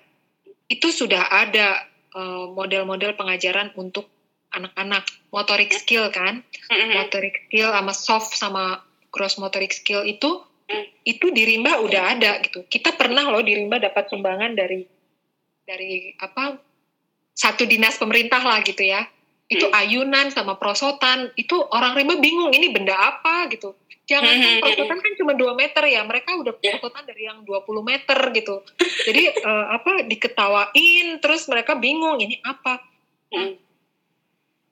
itu 0.71 0.89
sudah 0.89 1.27
ada 1.29 1.83
eh, 2.15 2.45
model-model 2.49 3.13
pengajaran 3.19 3.75
untuk 3.75 4.07
anak-anak 4.49 5.05
motorik 5.29 5.69
skill 5.69 6.09
kan 6.09 6.41
motorik 6.97 7.45
skill 7.45 7.69
sama 7.69 7.93
soft 7.93 8.33
sama 8.33 8.63
gross 9.13 9.37
motorik 9.37 9.69
skill 9.69 10.01
itu. 10.07 10.41
Itu 11.01 11.33
di 11.33 11.43
Rimba 11.49 11.81
udah 11.81 12.03
ada 12.17 12.37
gitu. 12.45 12.61
Kita 12.69 12.93
pernah 12.93 13.25
loh 13.29 13.41
di 13.41 13.57
Rimba 13.57 13.81
dapat 13.81 14.05
sumbangan 14.09 14.53
dari 14.53 14.85
dari 15.65 16.13
apa 16.17 16.57
satu 17.33 17.65
dinas 17.65 17.97
pemerintah 17.97 18.41
lah 18.41 18.61
gitu 18.61 18.85
ya. 18.85 19.05
Itu 19.49 19.65
Hmm. 19.65 19.79
ayunan 19.81 20.29
sama 20.29 20.61
prosotan. 20.61 21.33
Itu 21.33 21.57
orang 21.73 21.97
Rimba 21.97 22.21
bingung 22.21 22.53
ini 22.53 22.69
benda 22.69 22.93
apa 22.93 23.49
gitu. 23.49 23.73
Jangan 24.05 24.29
kan 24.41 24.53
Hmm. 24.57 24.61
prosotan 24.61 24.99
kan 25.01 25.13
cuma 25.17 25.33
2 25.33 25.53
meter 25.57 25.83
ya. 25.89 26.01
Mereka 26.05 26.29
udah 26.37 26.53
Ya. 26.61 26.77
prosotan 26.77 27.05
dari 27.09 27.25
yang 27.25 27.41
20 27.45 27.81
meter 27.81 28.19
gitu. 28.33 28.61
Jadi 29.09 29.23
eh, 29.49 29.65
apa 29.73 30.05
diketawain 30.05 31.17
terus 31.17 31.49
mereka 31.49 31.73
bingung 31.77 32.21
ini 32.21 32.37
apa 32.45 32.81
Mm. 33.29 33.53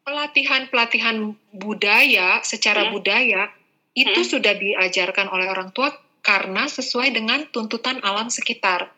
pelatihan-pelatihan 0.01 1.17
budaya 1.53 2.41
secara 2.41 2.89
Hmm. 2.89 2.97
budaya 2.97 3.53
itu 3.97 4.21
Hmm. 4.21 4.29
sudah 4.37 4.53
diajarkan 4.53 5.25
oleh 5.27 5.49
orang 5.49 5.73
tua 5.73 5.89
karena 6.21 6.69
sesuai 6.69 7.09
dengan 7.09 7.49
tuntutan 7.49 7.97
alam 8.05 8.29
sekitar. 8.29 8.93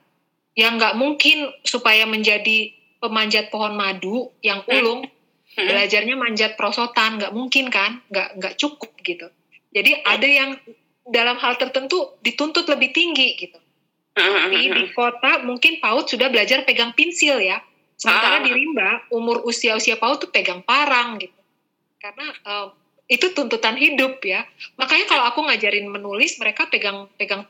Yang 0.59 0.73
nggak 0.75 0.95
mungkin 0.99 1.37
supaya 1.63 2.03
menjadi 2.03 2.75
pemanjat 2.99 3.47
pohon 3.47 3.79
madu 3.79 4.35
yang 4.43 4.59
Hmm. 4.67 4.75
ulung 4.75 5.01
Mm-mm. 5.55 5.65
belajarnya 5.65 6.19
manjat 6.19 6.59
prosotan 6.59 7.15
nggak 7.15 7.31
mungkin 7.31 7.71
kan 7.71 8.03
nggak 8.11 8.29
nggak 8.37 8.53
cukup 8.59 8.91
gitu. 9.01 9.31
Jadi 9.71 10.03
ada 10.03 10.27
yang 10.27 10.59
dalam 11.07 11.39
hal 11.39 11.55
tertentu 11.55 12.19
dituntut 12.19 12.67
lebih 12.67 12.91
tinggi 12.91 13.39
gitu. 13.39 13.55
Tapi 14.13 14.67
di 14.67 14.83
kota 14.91 15.39
mungkin 15.41 15.79
PAUD 15.79 16.11
sudah 16.11 16.27
belajar 16.27 16.67
pegang 16.67 16.91
pensil 16.91 17.39
ya. 17.39 17.63
Sementara 17.95 18.39
Ah. 18.39 18.43
di 18.43 18.51
Rimba 18.51 19.07
umur 19.11 19.43
usia-usia 19.43 19.95
PAUD 19.95 20.27
tuh 20.27 20.31
pegang 20.31 20.59
parang 20.59 21.15
gitu. 21.17 21.35
Karena 21.99 22.27
eh, 22.27 22.67
itu 23.09 23.33
tuntutan 23.33 23.73
hidup 23.73 24.21
ya. 24.21 24.45
Makanya 24.77 25.05
kalau 25.05 25.25
aku 25.25 25.41
ngajarin 25.43 25.89
menulis 25.89 26.37
mereka 26.37 26.69
pegang 26.69 27.09
pegang 27.17 27.43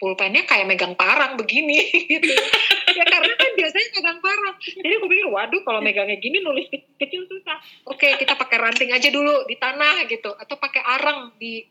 pulpennya 0.00 0.48
kayak 0.48 0.64
megang 0.64 0.96
parang 0.96 1.36
begini 1.36 1.84
gitu. 2.08 2.32
ya 2.90 3.04
karena 3.04 3.34
kan 3.36 3.50
biasanya 3.52 3.88
megang 3.98 4.18
parang. 4.22 4.54
Jadi 4.62 4.94
aku 4.96 5.06
pikir 5.06 5.26
waduh 5.28 5.60
kalau 5.60 5.82
megangnya 5.82 6.16
gini 6.16 6.40
nulis 6.40 6.70
ke- 6.70 6.86
kecil 6.96 7.26
susah. 7.26 7.58
Oke, 7.84 8.16
kita 8.16 8.32
pakai 8.32 8.56
ranting 8.56 8.90
aja 8.90 9.10
dulu 9.10 9.44
di 9.44 9.58
tanah 9.58 10.06
gitu 10.06 10.32
atau 10.32 10.56
pakai 10.56 10.80
arang 10.80 11.34
di 11.36 11.66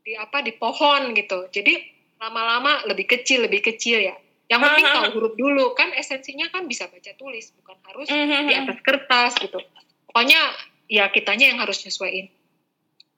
di 0.00 0.12
apa 0.12 0.42
di 0.42 0.52
pohon 0.52 1.14
gitu. 1.14 1.48
Jadi 1.48 1.78
lama-lama 2.18 2.84
lebih 2.84 3.08
kecil 3.08 3.46
lebih 3.46 3.64
kecil 3.64 4.02
ya. 4.02 4.18
Yang 4.50 4.60
penting 4.66 4.84
Ah, 4.84 4.90
ah, 4.90 4.96
tahu 5.06 5.10
huruf 5.14 5.34
dulu 5.38 5.72
kan 5.72 5.94
esensinya 5.94 6.50
kan 6.50 6.66
bisa 6.66 6.90
baca 6.90 7.14
tulis 7.14 7.54
bukan 7.54 7.76
harus 7.86 8.10
Mm-hmm. 8.10 8.44
di 8.44 8.54
atas 8.58 8.78
kertas 8.82 9.32
gitu. 9.38 9.62
Pokoknya 10.04 10.42
ya 10.84 11.06
kitanya 11.08 11.54
yang 11.54 11.62
harus 11.62 11.80
nyesuaiin. 11.80 12.26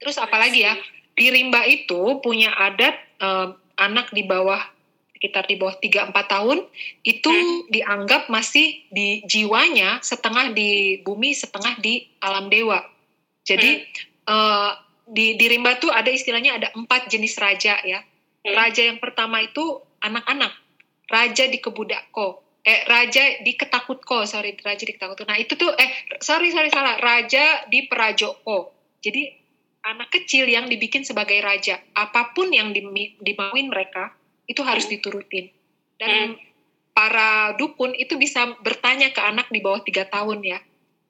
Terus 0.03 0.19
apalagi 0.19 0.67
ya 0.67 0.75
di 1.15 1.31
Rimba 1.31 1.62
itu 1.65 2.19
punya 2.19 2.51
adat 2.51 2.95
eh, 3.23 3.49
anak 3.79 4.11
di 4.11 4.27
bawah 4.27 4.61
sekitar 5.15 5.47
di 5.47 5.55
bawah 5.55 5.79
3-4 5.79 6.11
tahun 6.27 6.59
itu 7.07 7.31
Hmm. 7.31 7.71
dianggap 7.71 8.27
masih 8.27 8.83
di 8.91 9.23
jiwanya 9.23 10.03
setengah 10.03 10.51
di 10.51 10.99
bumi 11.07 11.31
setengah 11.31 11.79
di 11.79 12.11
alam 12.19 12.51
dewa. 12.51 12.83
Jadi 13.47 13.87
eh, 14.27 14.71
di 15.07 15.38
di 15.38 15.47
Rimba 15.47 15.79
tuh 15.79 15.95
ada 15.95 16.11
istilahnya 16.11 16.59
ada 16.59 16.69
empat 16.75 17.07
jenis 17.07 17.38
raja 17.38 17.79
ya. 17.87 18.03
Hmm. 18.43 18.55
Raja 18.59 18.83
yang 18.83 18.99
pertama 18.99 19.38
itu 19.38 19.62
anak-anak. 20.03 20.51
Raja 21.07 21.47
di 21.47 21.62
Kebudakko. 21.62 22.43
Eh, 22.62 22.87
raja 22.87 23.43
di 23.43 23.59
Ketakutko, 23.59 24.23
sorry, 24.23 24.55
raja 24.62 24.87
di 24.87 24.95
Ketakutko. 24.95 25.27
Nah, 25.27 25.35
itu 25.35 25.59
tuh, 25.59 25.75
eh, 25.75 25.91
sorry, 26.23 26.55
sorry, 26.55 26.71
salah. 26.71 26.95
Raja 26.95 27.67
di 27.67 27.91
Perajoko. 27.91 28.71
Jadi, 29.03 29.35
anak 29.83 30.09
kecil 30.14 30.47
yang 30.47 30.71
dibikin 30.71 31.03
sebagai 31.03 31.38
raja. 31.42 31.83
Apa 31.95 32.31
pun 32.33 32.51
yang 32.55 32.71
dimauin 32.73 33.66
mereka, 33.66 34.14
itu 34.47 34.62
harus 34.62 34.87
Hmm. 34.87 34.92
diturutin. 34.99 35.51
Dan 35.99 36.38
para 36.92 37.55
dukun 37.59 37.95
itu 37.95 38.14
bisa 38.18 38.55
bertanya 38.62 39.11
ke 39.11 39.21
anak 39.23 39.51
di 39.51 39.59
bawah 39.59 39.83
tiga 39.83 40.07
tahun 40.07 40.42
ya. 40.42 40.59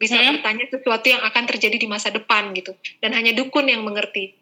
Bisa 0.01 0.19
Hmm. 0.19 0.41
bertanya 0.41 0.67
sesuatu 0.73 1.07
yang 1.07 1.23
akan 1.23 1.45
terjadi 1.47 1.77
di 1.79 1.89
masa 1.89 2.11
depan 2.11 2.51
gitu. 2.57 2.75
Dan 2.99 3.15
hanya 3.15 3.37
dukun 3.37 3.69
yang 3.69 3.85
mengerti. 3.87 4.35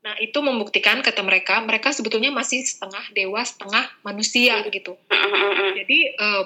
Nah, 0.00 0.16
itu 0.16 0.40
membuktikan 0.40 1.04
kata 1.04 1.20
mereka, 1.20 1.60
mereka 1.60 1.92
sebetulnya 1.92 2.32
masih 2.32 2.64
setengah 2.64 3.04
dewa, 3.12 3.44
setengah 3.44 3.84
manusia 4.00 4.64
gitu. 4.72 4.96
Jadi 5.76 5.98
eh, 6.16 6.44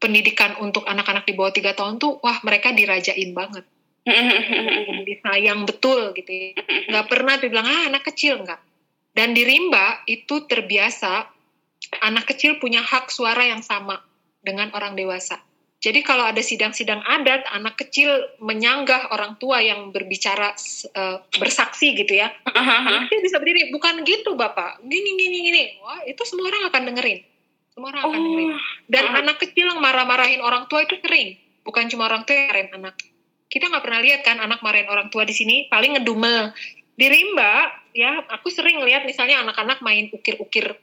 pendidikan 0.00 0.56
untuk 0.64 0.84
anak-anak 0.88 1.28
di 1.28 1.36
bawah 1.36 1.52
tiga 1.52 1.76
tahun 1.76 2.00
tuh, 2.00 2.20
wah 2.24 2.40
mereka 2.40 2.72
dirajain 2.72 3.32
banget, 3.36 3.64
disayang 5.08 5.66
betul 5.66 6.14
gitu. 6.14 6.30
ya. 6.30 6.50
Nggak 6.88 7.06
pernah 7.10 7.34
dibilang 7.36 7.66
ah 7.66 7.82
anak 7.90 8.06
kecil 8.06 8.40
nggak. 8.42 8.60
Dan 9.16 9.32
di 9.32 9.42
Rimba 9.42 10.04
itu 10.06 10.44
terbiasa 10.44 11.24
anak 12.04 12.28
kecil 12.30 12.60
punya 12.60 12.84
hak 12.84 13.08
suara 13.08 13.42
yang 13.48 13.64
sama 13.64 13.98
dengan 14.40 14.70
orang 14.76 14.94
dewasa. 14.94 15.40
Jadi 15.76 16.00
kalau 16.02 16.24
ada 16.24 16.40
sidang-sidang 16.40 17.04
adat, 17.04 17.46
anak 17.52 17.76
kecil 17.78 18.08
menyanggah 18.40 19.12
orang 19.12 19.36
tua 19.36 19.60
yang 19.60 19.92
berbicara 19.92 20.56
eh, 20.92 21.18
bersaksi 21.36 21.94
gitu 21.94 22.16
ya. 22.16 22.32
Anak 22.88 23.06
kecil 23.06 23.20
bisa 23.22 23.36
berdiri, 23.38 23.70
bukan 23.70 24.02
gitu 24.02 24.34
bapak, 24.34 24.82
gini 24.82 25.10
gini 25.14 25.38
gini. 25.46 25.62
Wah 25.84 26.00
itu 26.08 26.22
semua 26.24 26.48
orang 26.48 26.72
akan 26.72 26.82
dengerin, 26.90 27.20
semua 27.70 27.92
orang 27.92 28.02
akan 28.08 28.18
dengerin. 28.18 28.50
Oh, 28.50 28.60
Dan 28.88 29.04
Ah. 29.04 29.20
anak 29.20 29.36
kecil 29.38 29.68
yang 29.68 29.78
marah-marahin 29.78 30.40
orang 30.40 30.64
tua 30.66 30.82
itu 30.82 30.96
sering, 30.98 31.36
bukan 31.62 31.86
cuma 31.92 32.08
orang 32.08 32.24
tua 32.24 32.34
yang 32.34 32.48
marahin 32.50 32.70
anak. 32.72 32.94
Kita 33.46 33.70
nggak 33.70 33.84
pernah 33.84 34.00
lihat 34.02 34.20
kan 34.26 34.42
anak 34.42 34.60
marahin 34.60 34.90
orang 34.90 35.08
tua 35.08 35.22
di 35.22 35.34
sini, 35.34 35.70
paling 35.70 35.98
ngedumel. 35.98 36.50
Di 36.96 37.06
Rimba, 37.06 37.68
ya 37.92 38.24
aku 38.26 38.48
sering 38.48 38.80
lihat 38.82 39.04
misalnya 39.04 39.44
anak-anak 39.44 39.84
main 39.84 40.08
ukir-ukir 40.10 40.76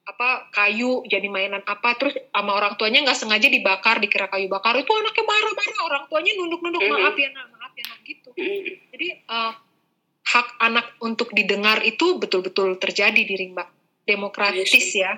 apa 0.00 0.50
kayu 0.50 1.06
jadi 1.06 1.30
mainan 1.30 1.62
apa 1.62 1.94
terus 1.94 2.18
sama 2.34 2.56
orang 2.56 2.74
tuanya 2.74 3.06
nggak 3.06 3.14
sengaja 3.14 3.46
dibakar 3.46 4.02
dikira 4.02 4.26
kayu 4.26 4.50
bakar. 4.50 4.74
Itu 4.74 4.90
anaknya 4.90 5.24
marah-marah 5.24 5.80
orang 5.86 6.04
tuanya 6.10 6.32
nunduk-nunduk 6.34 6.82
maaf 6.82 7.14
ya 7.14 7.28
nak 7.30 7.46
maaf 7.54 7.72
ya 7.78 7.84
nak 7.86 8.00
gitu. 8.02 8.30
Jadi 8.90 9.08
eh, 9.22 9.52
hak 10.30 10.48
anak 10.58 10.86
untuk 11.02 11.30
didengar 11.30 11.82
itu 11.86 12.18
betul-betul 12.18 12.78
terjadi 12.82 13.22
di 13.22 13.34
Rimba. 13.38 13.70
Demokratis 14.02 14.74
Iya 14.74 15.14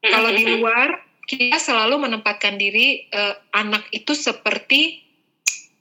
ya. 0.00 0.08
Kalau 0.08 0.32
di 0.32 0.44
luar 0.48 0.96
kita 1.28 1.60
selalu 1.60 2.08
menempatkan 2.08 2.56
diri 2.56 3.04
eh, 3.12 3.34
anak 3.52 3.92
itu 3.92 4.16
seperti 4.16 5.09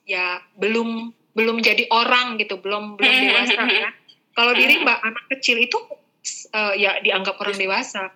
ya 0.09 0.41
belum 0.57 1.13
belum 1.37 1.61
jadi 1.61 1.85
orang 1.93 2.41
gitu 2.41 2.57
belum 2.57 2.97
belum 2.97 3.15
dewasa 3.29 3.61
ya 3.69 3.93
kalau 4.39 4.55
di 4.55 4.63
Rimba 4.63 5.03
anak 5.03 5.27
kecil 5.35 5.59
itu 5.59 5.75
eh, 6.55 6.73
ya 6.79 7.03
dianggap 7.03 7.35
orang 7.43 7.59
dewasa. 7.59 8.07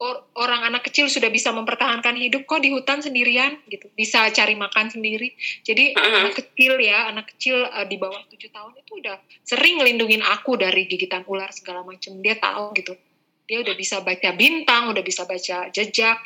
Or- 0.00 0.32
orang 0.40 0.64
anak 0.64 0.88
kecil 0.88 1.12
sudah 1.12 1.28
bisa 1.28 1.52
mempertahankan 1.52 2.16
hidup 2.16 2.48
kok 2.48 2.64
di 2.64 2.72
hutan 2.72 3.04
sendirian 3.04 3.58
gitu. 3.66 3.90
Bisa 3.92 4.30
cari 4.32 4.56
makan 4.56 4.94
sendiri. 4.94 5.34
Jadi 5.66 5.92
Uh-uh. 5.92 6.24
anak 6.24 6.40
kecil 6.40 6.80
ya 6.80 7.10
anak 7.10 7.34
kecil 7.36 7.66
uh, 7.66 7.84
di 7.84 8.00
bawah 8.00 8.22
tujuh 8.30 8.48
tahun 8.48 8.78
itu 8.78 8.92
udah 8.96 9.20
sering 9.44 9.82
ngelindungin 9.82 10.24
aku 10.24 10.56
dari 10.56 10.88
gigitan 10.88 11.26
ular 11.28 11.52
segala 11.52 11.84
macam 11.84 12.16
dia 12.22 12.38
tahu 12.38 12.72
gitu. 12.78 12.96
Dia 13.44 13.60
udah 13.60 13.74
bisa 13.76 14.00
baca 14.00 14.30
bintang 14.38 14.94
udah 14.94 15.02
bisa 15.04 15.26
baca 15.26 15.68
jejak. 15.68 16.16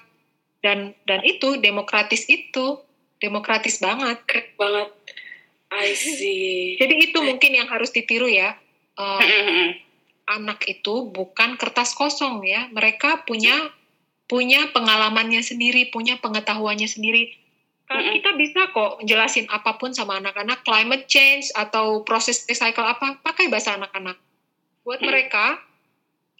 Dan 0.61 0.95
dan 1.09 1.25
itu 1.27 1.59
demokratis 1.59 2.29
itu 2.31 2.79
demokratis 3.25 3.81
banget 3.81 4.21
Keren 4.29 4.53
banget. 4.61 4.89
I 5.73 5.97
see. 5.97 6.77
jadi 6.81 7.11
itu 7.11 7.19
mungkin 7.25 7.57
yang 7.57 7.67
harus 7.73 7.89
ditiru 7.89 8.29
ya 8.29 8.61
Uh, 8.95 9.75
anak 10.31 10.71
itu 10.71 11.11
bukan 11.11 11.59
kertas 11.59 11.99
kosong 11.99 12.47
ya. 12.47 12.71
Mereka 12.71 13.27
punya 13.27 13.75
punya 14.31 14.71
pengalamannya 14.71 15.43
sendiri, 15.43 15.91
punya 15.91 16.17
pengetahuannya 16.23 16.87
sendiri. 16.87 17.35
Mm-mm. 17.85 18.17
Kita 18.17 18.31
bisa 18.39 18.61
kok 18.73 19.05
jelasin 19.05 19.45
apa 19.53 19.77
pun 19.77 19.93
sama 19.93 20.17
anak-anak, 20.17 20.65
climate 20.65 21.05
change 21.05 21.53
atau 21.53 22.01
proses 22.07 22.47
recycle 22.49 22.87
apa, 22.87 23.21
pakai 23.21 23.53
bahasa 23.53 23.77
anak-anak. 23.77 24.17
Buat 24.87 25.05
mereka, 25.05 25.61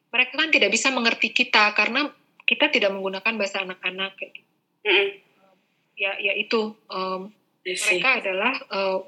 mereka 0.09 0.33
kan 0.41 0.49
tidak 0.49 0.73
bisa 0.73 0.89
mengerti 0.89 1.37
kita 1.37 1.77
karena 1.77 2.09
kita 2.49 2.73
tidak 2.73 2.97
menggunakan 2.97 3.35
bahasa 3.37 3.61
anak-anak. 3.61 4.17
kayak 4.17 4.33
gitu. 4.41 4.51
Ya 5.99 6.35
itu 6.35 6.75
um, 6.91 7.31
mereka 7.65 8.21
adalah 8.21 8.53
uh, 8.69 9.01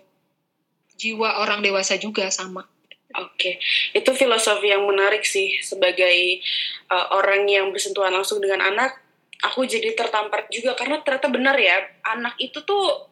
jiwa 0.96 1.44
orang 1.44 1.60
dewasa 1.60 2.00
juga 2.00 2.32
sama. 2.32 2.64
Oke, 3.16 3.56
itu 3.94 4.10
filosofi 4.12 4.68
yang 4.68 4.84
menarik 4.84 5.22
sih 5.24 5.56
sebagai 5.62 6.42
uh, 6.90 7.16
orang 7.16 7.46
yang 7.48 7.70
bersentuhan 7.70 8.12
langsung 8.12 8.42
dengan 8.42 8.60
anak. 8.60 8.98
Aku 9.52 9.68
jadi 9.68 9.92
tertampar 9.92 10.48
juga 10.48 10.72
karena 10.74 11.00
ternyata 11.04 11.28
benar 11.28 11.56
ya, 11.56 11.76
anak 12.02 12.34
itu 12.40 12.60
tuh 12.64 13.08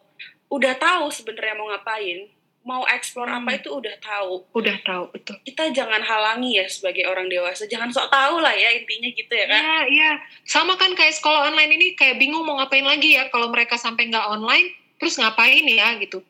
udah 0.51 0.73
tahu 0.77 1.09
sebenarnya 1.09 1.55
mau 1.57 1.69
ngapain, 1.69 2.27
mau 2.65 2.81
eksplor 2.89 3.29
Hmm. 3.29 3.45
apa 3.45 3.61
itu 3.61 3.69
udah 3.69 3.95
tahu. 4.01 4.41
Udah 4.57 4.77
tahu 4.81 5.13
betul. 5.13 5.37
Kita 5.45 5.69
jangan 5.69 6.01
halangi 6.01 6.57
ya 6.57 6.65
sebagai 6.65 7.05
orang 7.05 7.29
dewasa, 7.29 7.69
jangan 7.69 7.93
sok 7.93 8.09
tahu 8.09 8.41
lah 8.41 8.57
ya 8.57 8.73
intinya 8.73 9.09
gitu 9.13 9.29
ya 9.29 9.45
kan. 9.45 9.61
Iya, 9.61 9.79
iya. 9.93 10.11
Sama 10.49 10.73
kan 10.73 10.97
kayak 10.97 11.13
sekolah 11.13 11.53
online 11.53 11.77
ini 11.77 11.87
kayak 11.93 12.17
bingung 12.17 12.41
mau 12.41 12.57
ngapain 12.57 12.81
lagi 12.81 13.13
ya 13.15 13.29
kalau 13.29 13.53
mereka 13.53 13.77
sampai 13.77 14.09
nggak 14.09 14.25
online, 14.25 14.73
terus 14.97 15.21
ngapain 15.21 15.61
ya 15.61 15.93
gitu. 16.01 16.25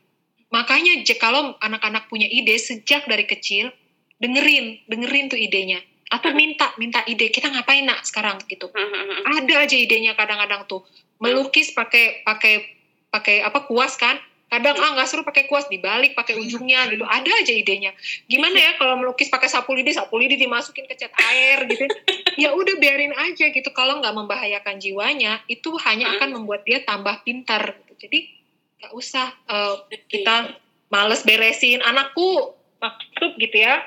Makanya 0.51 1.07
kalau 1.15 1.55
anak-anak 1.63 2.11
punya 2.11 2.27
ide 2.27 2.59
sejak 2.59 3.07
dari 3.07 3.23
kecil, 3.23 3.71
dengerin, 4.19 4.83
dengerin 4.91 5.31
tuh 5.31 5.39
idenya. 5.39 5.79
Atau 6.11 6.35
minta, 6.37 6.69
minta 6.77 7.01
ide, 7.09 7.33
kita 7.33 7.49
ngapain 7.49 7.81
nak 7.81 8.05
sekarang 8.05 8.37
gitu. 8.45 8.69
Ada 9.25 9.65
aja 9.65 9.75
idenya 9.75 10.13
kadang-kadang 10.13 10.67
tuh. 10.67 10.83
Melukis 11.17 11.71
pakai 11.71 12.27
pakai 12.27 12.75
pakai 13.09 13.39
apa 13.41 13.63
kuas 13.65 13.95
kan? 13.95 14.19
Kadang 14.45 14.77
ah 14.77 14.93
nggak 14.93 15.07
seru 15.09 15.23
pakai 15.25 15.49
kuas 15.49 15.65
dibalik 15.67 16.13
pakai 16.13 16.37
ujungnya 16.37 16.85
gitu. 16.93 17.03
Ada 17.03 17.27
aja 17.43 17.53
idenya. 17.53 17.91
Gimana 18.29 18.55
ya 18.55 18.71
kalau 18.77 19.01
melukis 19.01 19.27
pakai 19.27 19.49
sapu 19.49 19.73
lidi, 19.73 19.91
sapu 19.91 20.15
lidi 20.21 20.37
dimasukin 20.37 20.85
ke 20.85 20.95
cat 20.95 21.11
air 21.17 21.65
gitu. 21.65 21.85
ya 22.37 22.53
udah 22.59 22.75
biarin 22.77 23.11
aja 23.13 23.49
gitu. 23.49 23.69
Kalau 23.73 23.99
nggak 23.99 24.13
membahayakan 24.13 24.77
jiwanya, 24.77 25.41
itu 25.49 25.73
hanya 25.81 26.15
akan 26.15 26.41
membuat 26.41 26.63
dia 26.63 26.81
tambah 26.85 27.25
pintar. 27.25 27.73
Gitu. 27.83 28.07
Jadi 28.07 28.19
nggak 28.85 28.91
usah 28.93 29.33
eh, 29.49 29.75
kita 30.07 30.55
males 30.93 31.25
beresin 31.25 31.81
anakku 31.81 32.53
maksud 32.79 33.33
gitu 33.41 33.57
ya 33.57 33.81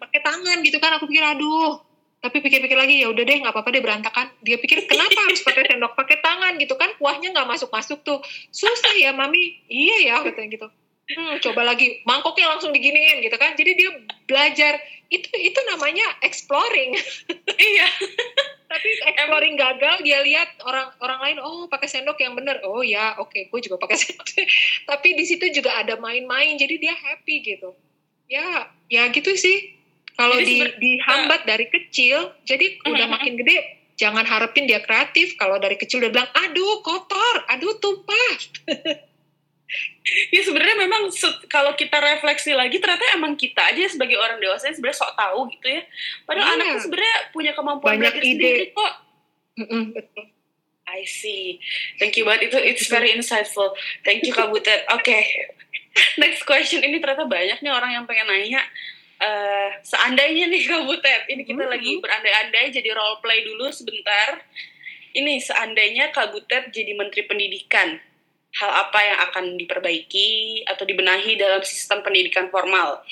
pakai 0.00 0.20
tangan 0.24 0.58
gitu 0.64 0.80
kan 0.80 0.96
aku 0.96 1.04
pikir 1.10 1.22
aduh 1.22 1.78
tapi 2.20 2.44
pikir-pikir 2.44 2.76
lagi 2.76 3.00
ya 3.00 3.08
udah 3.08 3.24
deh 3.24 3.36
nggak 3.40 3.52
apa-apa 3.56 3.72
deh 3.72 3.80
berantakan. 3.80 4.28
Dia 4.44 4.60
pikir 4.60 4.84
kenapa 4.84 5.16
harus 5.24 5.40
pakai 5.40 5.64
sendok 5.72 5.96
pakai 5.96 6.20
tangan? 6.20 6.60
Gitu 6.60 6.76
kan 6.76 6.92
kuahnya 7.00 7.32
nggak 7.32 7.48
masuk-masuk 7.48 8.04
tuh. 8.04 8.20
Susah 8.52 8.92
ya 9.00 9.16
mami. 9.16 9.64
Iya 9.72 9.96
ya 10.04 10.14
katanya 10.20 10.48
gitu. 10.52 10.68
Hmm, 11.10 11.40
coba 11.40 11.72
lagi. 11.72 12.04
Mangkoknya 12.04 12.52
langsung 12.52 12.76
diginiin 12.76 13.24
gitu 13.24 13.40
kan. 13.40 13.56
Jadi 13.56 13.72
dia 13.72 13.90
belajar. 14.28 14.84
Itu 15.08 15.32
itu 15.32 15.60
namanya 15.72 16.20
exploring. 16.20 16.92
Iya. 17.60 17.88
tapi 18.70 18.88
exploring 19.04 19.58
gagal 19.58 20.00
dia 20.06 20.22
lihat 20.24 20.62
orang 20.64 20.94
orang 21.02 21.20
lain 21.20 21.36
oh 21.44 21.68
pakai 21.68 21.88
sendok 21.88 22.16
yang 22.20 22.32
bener. 22.32 22.60
Oh 22.64 22.80
ya 22.80 23.16
oke 23.20 23.48
gue 23.48 23.60
juga 23.64 23.80
pakai 23.80 23.96
sendok. 24.04 24.28
Tapi 24.88 25.08
di 25.16 25.24
situ 25.24 25.48
juga 25.56 25.76
ada 25.76 25.96
main-main 25.96 26.56
jadi 26.60 26.76
dia 26.76 26.94
happy 26.96 27.36
gitu. 27.44 27.72
Ya 28.28 28.68
ya 28.92 29.08
gitu 29.08 29.32
sih 29.36 29.79
kalau 30.20 30.36
di 30.38 30.60
dihambat 30.76 31.40
dari 31.42 31.64
kecil 31.66 32.36
jadi 32.44 32.76
udah 32.84 33.06
Mhm. 33.06 33.14
makin 33.14 33.32
gede 33.36 33.56
jangan 33.94 34.22
harapin 34.22 34.64
dia 34.64 34.78
kreatif 34.78 35.32
kalau 35.34 35.56
dari 35.56 35.74
kecil 35.74 35.98
udah 35.98 36.10
bilang 36.10 36.30
aduh 36.34 36.80
kotor 36.80 37.48
aduh 37.48 37.72
tumpah 37.74 38.32
Ya 40.28 40.42
sebenarnya 40.42 40.74
memang 40.76 41.06
se- 41.10 41.46
kalau 41.46 41.70
kita 41.72 41.94
refleksi 41.94 42.50
lagi 42.50 42.82
ternyata 42.82 43.14
emang 43.14 43.38
kita 43.38 43.70
aja 43.70 43.86
sebagai 43.86 44.18
orang 44.18 44.42
dewasa 44.42 44.66
sebenarnya 44.66 44.98
sok 44.98 45.14
tahu 45.14 45.46
gitu 45.48 45.70
ya. 45.70 45.82
Padahal 46.26 46.42
Iya. 46.44 46.54
anak 46.56 46.66
tuh 46.66 46.82
sebenarnya 46.82 47.16
punya 47.30 47.52
kemampuan 47.54 47.94
Banyak 47.94 48.10
belajar 48.10 48.22
ide. 48.24 48.34
sendiri 48.34 48.64
kok. 48.74 48.92
Mm-mm, 49.56 49.82
betul 49.94 50.24
I 50.90 51.06
see. 51.06 51.62
Thank 52.02 52.18
you 52.18 52.26
banget 52.26 52.50
itu 52.50 52.58
it's 52.58 52.90
very 52.90 53.14
insightful. 53.14 53.70
Thank 54.02 54.26
you 54.26 54.34
Kak 54.34 54.50
Butet. 54.50 54.90
Oke. 54.90 55.22
Next 56.18 56.42
question 56.42 56.82
ini 56.82 56.98
ternyata 56.98 57.30
banyak 57.30 57.62
nih 57.62 57.70
orang 57.70 57.94
yang 57.94 58.04
pengen 58.10 58.26
nanya. 58.26 58.66
Eh, 59.20 59.68
seandainya 59.84 60.48
nih 60.48 60.64
Kak 60.68 60.88
Butet, 60.88 61.28
ini 61.28 61.44
kita 61.44 61.68
Mhm. 61.68 61.72
lagi 61.76 61.92
berandai-andai 62.00 62.72
jadi 62.72 62.88
role 62.96 63.20
play 63.20 63.44
dulu 63.44 63.68
sebentar. 63.68 64.40
Ini 65.12 65.36
seandainya 65.44 66.08
Kak 66.08 66.32
Butet 66.32 66.72
jadi 66.72 66.96
Menteri 66.96 67.28
Pendidikan, 67.28 68.00
hal 68.56 68.70
apa 68.88 68.98
yang 69.04 69.18
akan 69.28 69.44
diperbaiki 69.60 70.62
atau 70.64 70.88
dibenahi 70.88 71.36
dalam 71.36 71.60
sistem 71.60 72.00
pendidikan 72.00 72.48
formal? 72.48 73.04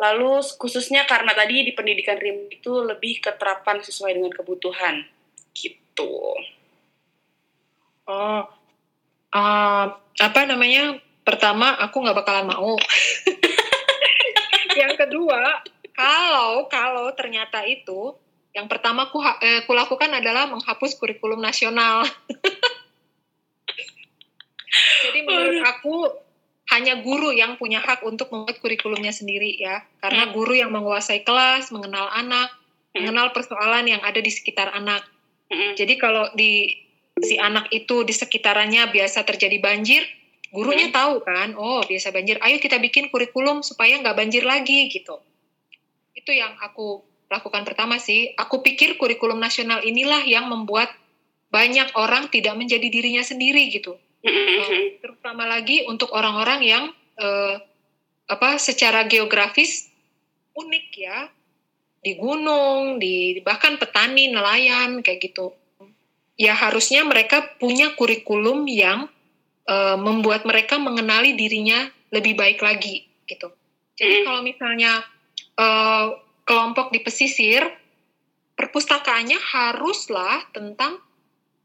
Lalu 0.00 0.40
khususnya 0.56 1.04
karena 1.04 1.36
tadi 1.36 1.68
di 1.68 1.72
pendidikan 1.76 2.16
RIM 2.16 2.48
itu 2.48 2.72
lebih 2.80 3.20
keterapan 3.20 3.84
sesuai 3.84 4.16
dengan 4.16 4.32
kebutuhan. 4.32 5.04
Gitu. 5.52 6.16
oh 8.02 8.42
uh, 9.30 9.84
apa 10.18 10.40
namanya 10.48 10.98
pertama 11.22 11.78
aku 11.78 12.02
nggak 12.02 12.18
bakalan 12.18 12.50
mau 12.50 12.74
kedua 15.06 15.40
kalau 15.92 16.66
kalau 16.70 17.12
ternyata 17.12 17.66
itu 17.66 18.16
yang 18.52 18.68
pertama 18.68 19.08
ku 19.08 19.20
eh, 19.20 19.64
kulakukan 19.64 20.12
adalah 20.12 20.48
menghapus 20.48 20.96
kurikulum 21.00 21.40
nasional 21.40 22.02
jadi 25.04 25.18
menurut 25.24 25.60
aku 25.64 25.96
hanya 26.72 27.04
guru 27.04 27.34
yang 27.34 27.60
punya 27.60 27.84
hak 27.84 28.00
untuk 28.06 28.32
membuat 28.32 28.56
kurikulumnya 28.64 29.12
sendiri 29.12 29.60
ya 29.60 29.84
karena 30.00 30.28
Hmm. 30.28 30.32
guru 30.32 30.56
yang 30.56 30.72
menguasai 30.72 31.26
kelas 31.26 31.72
mengenal 31.74 32.08
anak 32.12 32.48
Hmm. 32.92 33.04
mengenal 33.04 33.32
persoalan 33.32 33.88
yang 33.88 34.00
ada 34.00 34.20
di 34.20 34.32
sekitar 34.32 34.72
anak 34.72 35.04
Mm-mm. 35.52 35.76
jadi 35.76 35.94
kalau 36.00 36.32
di 36.32 36.80
si 37.20 37.36
anak 37.36 37.68
itu 37.70 38.08
di 38.08 38.14
sekitarannya 38.16 38.88
biasa 38.88 39.20
terjadi 39.28 39.60
banjir, 39.60 40.00
gurunya 40.52 40.92
Hmm. 40.92 40.96
tahu 40.96 41.14
kan, 41.24 41.48
oh 41.56 41.80
biasa 41.82 42.12
banjir, 42.12 42.36
ayo 42.44 42.60
kita 42.60 42.76
bikin 42.76 43.08
kurikulum 43.08 43.64
supaya 43.64 43.96
nggak 43.98 44.14
banjir 44.14 44.44
lagi 44.44 44.92
gitu. 44.92 45.16
Itu 46.12 46.30
yang 46.30 46.54
aku 46.60 47.00
lakukan 47.32 47.64
pertama 47.64 47.96
sih. 47.96 48.36
Aku 48.36 48.60
pikir 48.60 49.00
kurikulum 49.00 49.40
nasional 49.40 49.80
inilah 49.80 50.20
yang 50.28 50.52
membuat 50.52 50.92
banyak 51.48 51.96
orang 51.96 52.28
tidak 52.28 52.52
menjadi 52.52 52.84
dirinya 52.92 53.24
sendiri 53.24 53.72
gitu. 53.72 53.96
Mm-mm. 54.22 55.00
Terutama 55.00 55.48
lagi 55.48 55.88
untuk 55.88 56.12
orang-orang 56.12 56.60
yang 56.60 56.84
eh, 57.16 57.56
apa 58.28 58.60
secara 58.60 59.08
geografis 59.08 59.88
unik 60.52 60.86
ya 60.94 61.32
di 62.04 62.12
gunung, 62.20 63.00
di 63.00 63.40
bahkan 63.40 63.80
petani, 63.80 64.28
nelayan 64.28 65.00
kayak 65.00 65.32
gitu. 65.32 65.56
Ya 66.36 66.52
harusnya 66.56 67.04
mereka 67.04 67.56
punya 67.56 67.96
kurikulum 67.96 68.68
yang 68.68 69.08
eh, 69.62 69.96
membuat 69.96 70.42
mereka 70.42 70.76
mengenali 70.76 71.34
dirinya 71.34 71.86
lebih 72.10 72.34
baik 72.34 72.58
lagi 72.60 73.06
gitu. 73.24 73.48
Jadi 73.96 74.14
Mm. 74.20 74.24
kalau 74.26 74.40
misalnya 74.42 74.92
eh, 75.52 76.06
kelompok 76.42 76.90
di 76.90 77.04
pesisir, 77.04 77.60
perpustakaannya 78.56 79.36
haruslah 79.36 80.48
tentang 80.52 80.96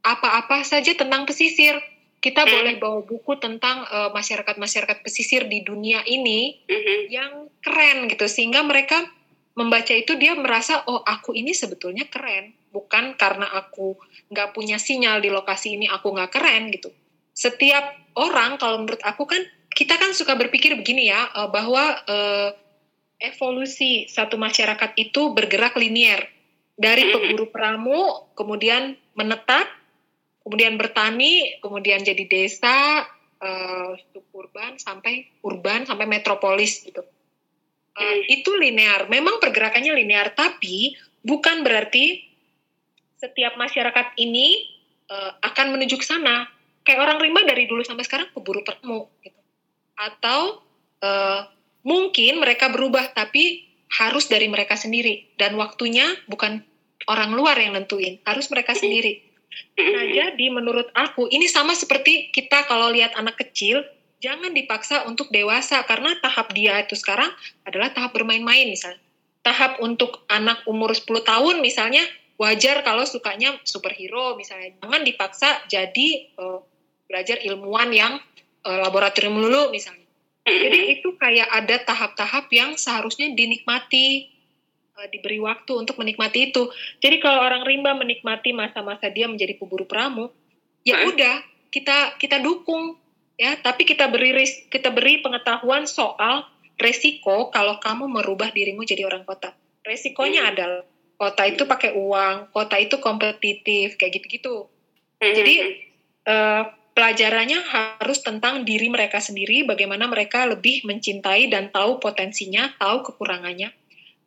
apa-apa 0.03 0.63
saja 0.63 0.91
tentang 0.95 1.23
pesisir. 1.27 1.79
Kita 2.17 2.43
Mm. 2.43 2.51
boleh 2.51 2.73
bawa 2.81 2.99
buku 3.05 3.38
tentang 3.38 3.86
eh, 3.88 4.10
masyarakat-masyarakat 4.12 4.97
pesisir 5.05 5.45
di 5.47 5.62
dunia 5.63 6.03
ini 6.03 6.57
Mhm. 6.67 6.97
yang 7.07 7.31
keren 7.62 8.10
gitu 8.10 8.25
sehingga 8.27 8.65
mereka 8.65 9.05
membaca 9.53 9.93
itu 9.93 10.13
dia 10.17 10.38
merasa 10.38 10.86
oh 10.86 11.01
aku 11.01 11.33
ini 11.33 11.49
sebetulnya 11.49 12.05
keren 12.05 12.53
bukan 12.69 13.17
karena 13.17 13.49
aku 13.57 13.97
nggak 14.29 14.53
punya 14.53 14.77
sinyal 14.77 15.17
di 15.17 15.33
lokasi 15.33 15.81
ini 15.81 15.89
aku 15.89 16.13
nggak 16.13 16.29
keren 16.29 16.69
gitu 16.69 16.93
setiap 17.38 17.93
orang 18.17 18.58
kalau 18.58 18.82
menurut 18.82 18.97
aku 19.06 19.30
kan 19.30 19.45
kita 19.78 19.93
kan 20.02 20.10
suka 20.17 20.34
berpikir 20.34 20.73
begini 20.73 21.13
ya 21.13 21.30
eh, 21.30 21.50
bahwa 21.54 22.02
eh, 22.10 22.50
evolusi 23.21 24.10
satu 24.10 24.41
masyarakat 24.41 24.97
itu 24.97 25.34
bergerak 25.38 25.78
linier. 25.78 26.26
Dari 26.78 27.10
peburu 27.10 27.50
pramu 27.50 28.30
kemudian 28.38 28.93
menetap 29.17 29.65
kemudian 30.45 30.78
bertani 30.78 31.58
kemudian 31.58 32.06
jadi 32.06 32.21
desa 32.30 33.02
uh, 33.41 33.91
suburban 34.13 34.78
sampai 34.78 35.26
urban 35.41 35.89
sampai 35.89 36.06
metropolis 36.06 36.86
gitu. 36.86 37.02
Uh, 37.97 38.17
itu 38.30 38.54
linear 38.62 39.10
memang 39.10 39.41
pergerakannya 39.41 39.89
linear 39.97 40.30
tapi 40.38 40.93
bukan 41.26 41.65
berarti 41.65 42.21
setiap 43.17 43.58
masyarakat 43.58 44.13
ini 44.21 44.69
uh, 45.10 45.41
akan 45.41 45.73
menuju 45.73 45.97
ke 45.97 46.06
sana 46.06 46.45
kayak 46.88 47.04
orang 47.04 47.19
rimba 47.19 47.43
dari 47.43 47.67
dulu 47.67 47.84
sampai 47.84 48.08
sekarang 48.08 48.32
peburu 48.32 48.63
pramu 48.63 49.12
gitu 49.19 49.36
atau 50.00 50.63
uh, 51.04 51.41
mungkin 51.84 52.39
mereka 52.39 52.71
berubah 52.71 53.12
tapi 53.12 53.67
harus 53.88 54.28
dari 54.32 54.47
mereka 54.47 54.80
sendiri 54.80 55.36
dan 55.36 55.56
waktunya 55.60 56.08
bukan 56.28 56.63
orang 57.08 57.32
luar 57.32 57.56
yang 57.56 57.73
nentuin, 57.78 58.19
harus 58.28 58.52
mereka 58.52 58.76
sendiri. 58.76 59.23
Nah, 59.80 60.06
jadi 60.06 60.45
menurut 60.52 60.91
aku 60.91 61.32
ini 61.32 61.47
sama 61.47 61.71
seperti 61.73 62.30
kita 62.36 62.67
kalau 62.67 62.91
lihat 62.91 63.15
anak 63.15 63.39
kecil, 63.39 63.82
jangan 64.19 64.52
dipaksa 64.52 65.08
untuk 65.08 65.32
dewasa 65.32 65.82
karena 65.88 66.19
tahap 66.19 66.52
dia 66.52 66.84
itu 66.84 67.00
sekarang 67.00 67.32
adalah 67.63 67.95
tahap 67.95 68.12
bermain-main 68.12 68.67
misalnya. 68.67 69.00
Tahap 69.41 69.80
untuk 69.80 70.28
anak 70.28 70.67
umur 70.67 70.91
10 70.91 71.23
tahun 71.23 71.63
misalnya 71.63 72.04
wajar 72.36 72.84
kalau 72.84 73.08
sukanya 73.08 73.56
superhero 73.63 74.36
misalnya. 74.36 74.76
Jangan 74.84 75.02
dipaksa 75.08 75.50
jadi 75.71 76.28
uh, 76.36 76.60
belajar 77.07 77.39
ilmuwan 77.41 77.89
yang 77.91 78.13
uh, 78.67 78.79
laboratorium 78.83 79.39
dulu 79.39 79.71
misalnya. 79.71 80.05
Jadi 80.47 80.99
itu 80.99 81.11
kayak 81.19 81.47
ada 81.51 81.75
tahap-tahap 81.83 82.47
yang 82.55 82.79
seharusnya 82.79 83.31
dinikmati, 83.35 84.31
uh, 84.95 85.07
diberi 85.11 85.43
waktu 85.43 85.71
untuk 85.75 85.99
menikmati 85.99 86.51
itu. 86.51 86.71
Jadi 87.03 87.19
kalau 87.19 87.43
orang 87.43 87.67
rimba 87.67 87.91
menikmati 87.95 88.55
masa-masa 88.55 89.11
dia 89.11 89.27
menjadi 89.27 89.59
pemburu 89.59 89.83
pramu, 89.83 90.31
ya 90.87 91.03
udah 91.03 91.43
kita 91.71 92.15
kita 92.15 92.39
dukung 92.39 92.95
ya, 93.35 93.59
tapi 93.59 93.83
kita 93.83 94.07
beri 94.07 94.31
kita 94.71 94.91
beri 94.91 95.19
pengetahuan 95.19 95.83
soal 95.83 96.47
resiko 96.79 97.49
kalau 97.51 97.81
kamu 97.81 98.07
merubah 98.07 98.53
dirimu 98.53 98.87
jadi 98.87 99.03
orang 99.03 99.27
kota. 99.27 99.51
Resikonya 99.83 100.51
adalah 100.51 100.83
kota 101.17 101.43
itu 101.49 101.65
pakai 101.65 101.97
uang, 101.97 102.53
kota 102.53 102.77
itu 102.77 103.01
kompetitif 103.01 103.97
kayak 103.97 104.21
gitu-gitu. 104.21 104.69
Jadi 105.17 105.55
uh, 106.29 106.69
pelajarannya 106.97 107.62
harus 107.62 108.25
tentang 108.25 108.65
diri 108.65 108.89
mereka 108.89 109.21
sendiri, 109.21 109.69
bagaimana 109.69 110.10
mereka 110.10 110.49
lebih 110.49 110.81
mencintai 110.81 111.45
dan 111.45 111.69
tahu 111.69 112.01
potensinya, 112.01 112.73
tahu 112.81 113.05
kekurangannya. 113.05 113.69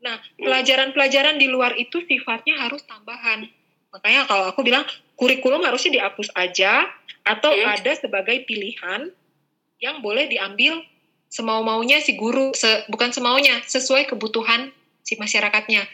Nah, 0.06 0.22
pelajaran-pelajaran 0.38 1.34
di 1.34 1.50
luar 1.50 1.74
itu 1.74 1.98
sifatnya 2.06 2.62
harus 2.62 2.86
tambahan. 2.86 3.50
Makanya 3.90 4.30
kalau 4.30 4.46
aku 4.46 4.62
bilang 4.62 4.86
kurikulum 5.18 5.66
harusnya 5.66 5.98
dihapus 5.98 6.30
aja 6.38 6.86
atau 7.26 7.50
hmm. 7.50 7.74
ada 7.74 7.92
sebagai 7.98 8.46
pilihan 8.46 9.10
yang 9.82 9.98
boleh 9.98 10.30
diambil 10.30 10.78
semau-maunya 11.26 11.98
si 11.98 12.14
guru, 12.14 12.54
se, 12.54 12.86
bukan 12.86 13.10
semaunya, 13.10 13.58
sesuai 13.66 14.06
kebutuhan 14.06 14.70
si 15.02 15.18
masyarakatnya. 15.18 15.90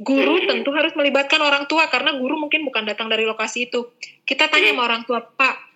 Guru 0.00 0.46
tentu 0.46 0.72
harus 0.72 0.94
melibatkan 0.96 1.42
orang 1.42 1.66
tua 1.68 1.90
karena 1.90 2.16
guru 2.16 2.38
mungkin 2.40 2.64
bukan 2.64 2.86
datang 2.88 3.10
dari 3.10 3.26
lokasi 3.26 3.68
itu. 3.68 3.92
Kita 4.24 4.48
tanya 4.48 4.72
sama 4.72 4.88
orang 4.88 5.02
tua, 5.04 5.20
Pak, 5.20 5.69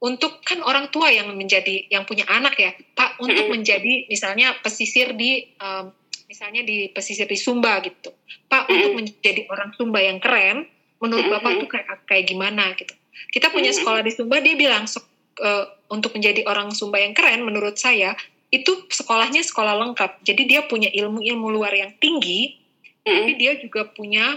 untuk 0.00 0.40
kan 0.40 0.64
orang 0.64 0.88
tua 0.88 1.12
yang 1.12 1.28
menjadi 1.36 1.86
yang 1.92 2.08
punya 2.08 2.24
anak 2.26 2.56
ya. 2.56 2.72
Pak 2.96 3.20
untuk 3.20 3.52
menjadi 3.52 4.08
misalnya 4.08 4.56
pesisir 4.64 5.12
di 5.12 5.44
um, 5.60 5.92
misalnya 6.24 6.64
di 6.64 6.88
pesisir 6.88 7.28
di 7.28 7.36
Sumba 7.36 7.78
gitu. 7.84 8.08
Pak 8.48 8.72
untuk 8.72 8.96
menjadi 8.96 9.44
orang 9.52 9.76
Sumba 9.76 10.00
yang 10.00 10.16
keren 10.16 10.64
menurut 11.00 11.28
bapak 11.28 11.64
tuh 11.64 11.68
kayak 11.68 11.86
kayak 12.08 12.24
gimana 12.28 12.72
gitu. 12.80 12.96
Kita 13.28 13.52
punya 13.52 13.76
sekolah 13.76 14.00
di 14.00 14.12
Sumba 14.16 14.40
dia 14.40 14.56
bilang 14.56 14.88
uh, 14.88 15.64
untuk 15.92 16.16
menjadi 16.16 16.48
orang 16.48 16.72
Sumba 16.72 16.96
yang 16.96 17.12
keren 17.12 17.44
menurut 17.44 17.76
saya 17.76 18.16
itu 18.48 18.88
sekolahnya 18.88 19.44
sekolah 19.44 19.76
lengkap. 19.84 20.24
Jadi 20.24 20.42
dia 20.48 20.64
punya 20.64 20.88
ilmu-ilmu 20.88 21.52
luar 21.52 21.76
yang 21.76 21.92
tinggi 22.00 22.56
tapi 23.00 23.36
dia 23.36 23.56
juga 23.56 23.88
punya 23.88 24.36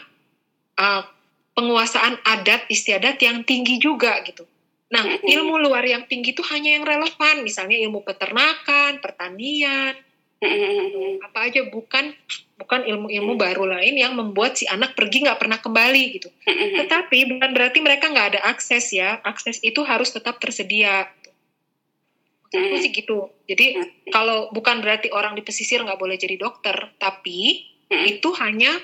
uh, 0.79 1.03
penguasaan 1.53 2.19
adat 2.25 2.67
istiadat 2.67 3.19
yang 3.21 3.43
tinggi 3.43 3.77
juga 3.77 4.23
gitu 4.25 4.47
Nah, 4.91 5.03
ilmu 5.21 5.57
luar 5.63 5.85
yang 5.87 6.05
tinggi 6.05 6.35
itu 6.35 6.43
hanya 6.51 6.75
yang 6.77 6.85
relevan, 6.85 7.41
misalnya 7.41 7.79
ilmu 7.81 8.03
peternakan, 8.05 8.99
pertanian, 9.01 9.95
apa 11.23 11.39
aja 11.47 11.63
bukan 11.71 12.11
bukan 12.59 12.81
ilmu-ilmu 12.83 13.33
baru 13.39 13.63
lain 13.63 13.95
yang 13.95 14.13
membuat 14.13 14.59
si 14.59 14.67
anak 14.67 14.95
pergi 14.95 15.23
nggak 15.23 15.39
pernah 15.39 15.59
kembali 15.59 16.03
gitu. 16.19 16.29
Tetapi 16.83 17.19
bukan 17.31 17.49
berarti 17.55 17.79
mereka 17.79 18.11
nggak 18.11 18.27
ada 18.35 18.41
akses 18.51 18.91
ya, 18.91 19.23
akses 19.23 19.63
itu 19.63 19.79
harus 19.87 20.11
tetap 20.11 20.37
tersedia. 20.43 21.07
Aku 22.53 22.75
sih 22.77 22.93
gitu. 22.93 23.33
Jadi 23.49 23.81
kalau 24.13 24.53
bukan 24.53 24.83
berarti 24.83 25.09
orang 25.09 25.33
di 25.33 25.41
pesisir 25.41 25.81
nggak 25.81 25.97
boleh 25.97 26.19
jadi 26.19 26.37
dokter, 26.37 26.75
tapi 27.01 27.65
itu 27.89 28.29
hanya 28.37 28.77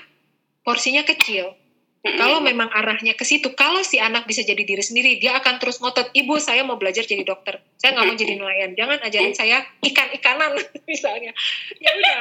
porsinya 0.64 1.04
kecil. 1.04 1.59
Kalau 2.00 2.40
memang 2.40 2.72
arahnya 2.72 3.12
ke 3.12 3.28
situ, 3.28 3.52
kalau 3.52 3.84
si 3.84 4.00
anak 4.00 4.24
bisa 4.24 4.40
jadi 4.40 4.64
diri 4.64 4.80
sendiri, 4.80 5.20
dia 5.20 5.36
akan 5.36 5.60
terus 5.60 5.84
ngotot, 5.84 6.08
ibu 6.16 6.40
saya 6.40 6.64
mau 6.64 6.80
belajar 6.80 7.04
jadi 7.04 7.28
dokter, 7.28 7.60
saya 7.76 7.92
nggak 7.92 8.06
mau 8.08 8.16
jadi 8.16 8.34
nelayan, 8.40 8.70
jangan 8.72 8.98
ajarin 9.04 9.36
saya 9.36 9.60
ikan-ikanan 9.84 10.56
misalnya. 10.88 11.36
Ya 11.76 11.90
udah, 11.92 12.16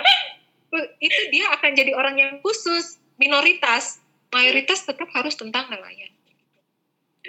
itu 0.99 1.21
dia 1.31 1.47
akan 1.55 1.71
jadi 1.79 1.95
orang 1.95 2.19
yang 2.19 2.33
khusus, 2.43 2.99
minoritas, 3.15 4.03
mayoritas 4.35 4.83
tetap 4.83 5.07
harus 5.15 5.39
tentang 5.39 5.71
nelayan. 5.71 6.11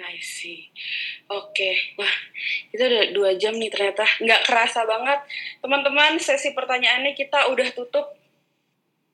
I 0.01 0.17
see. 0.19 0.67
Oke, 1.31 1.55
okay. 1.55 1.75
wah 1.95 2.15
itu 2.73 2.83
udah 2.83 3.03
dua 3.15 3.29
jam 3.39 3.55
nih 3.55 3.71
ternyata 3.71 4.03
nggak 4.19 4.43
kerasa 4.43 4.83
banget. 4.83 5.19
Teman-teman, 5.63 6.19
sesi 6.19 6.51
pertanyaannya 6.51 7.15
kita 7.15 7.47
udah 7.53 7.69
tutup 7.71 8.11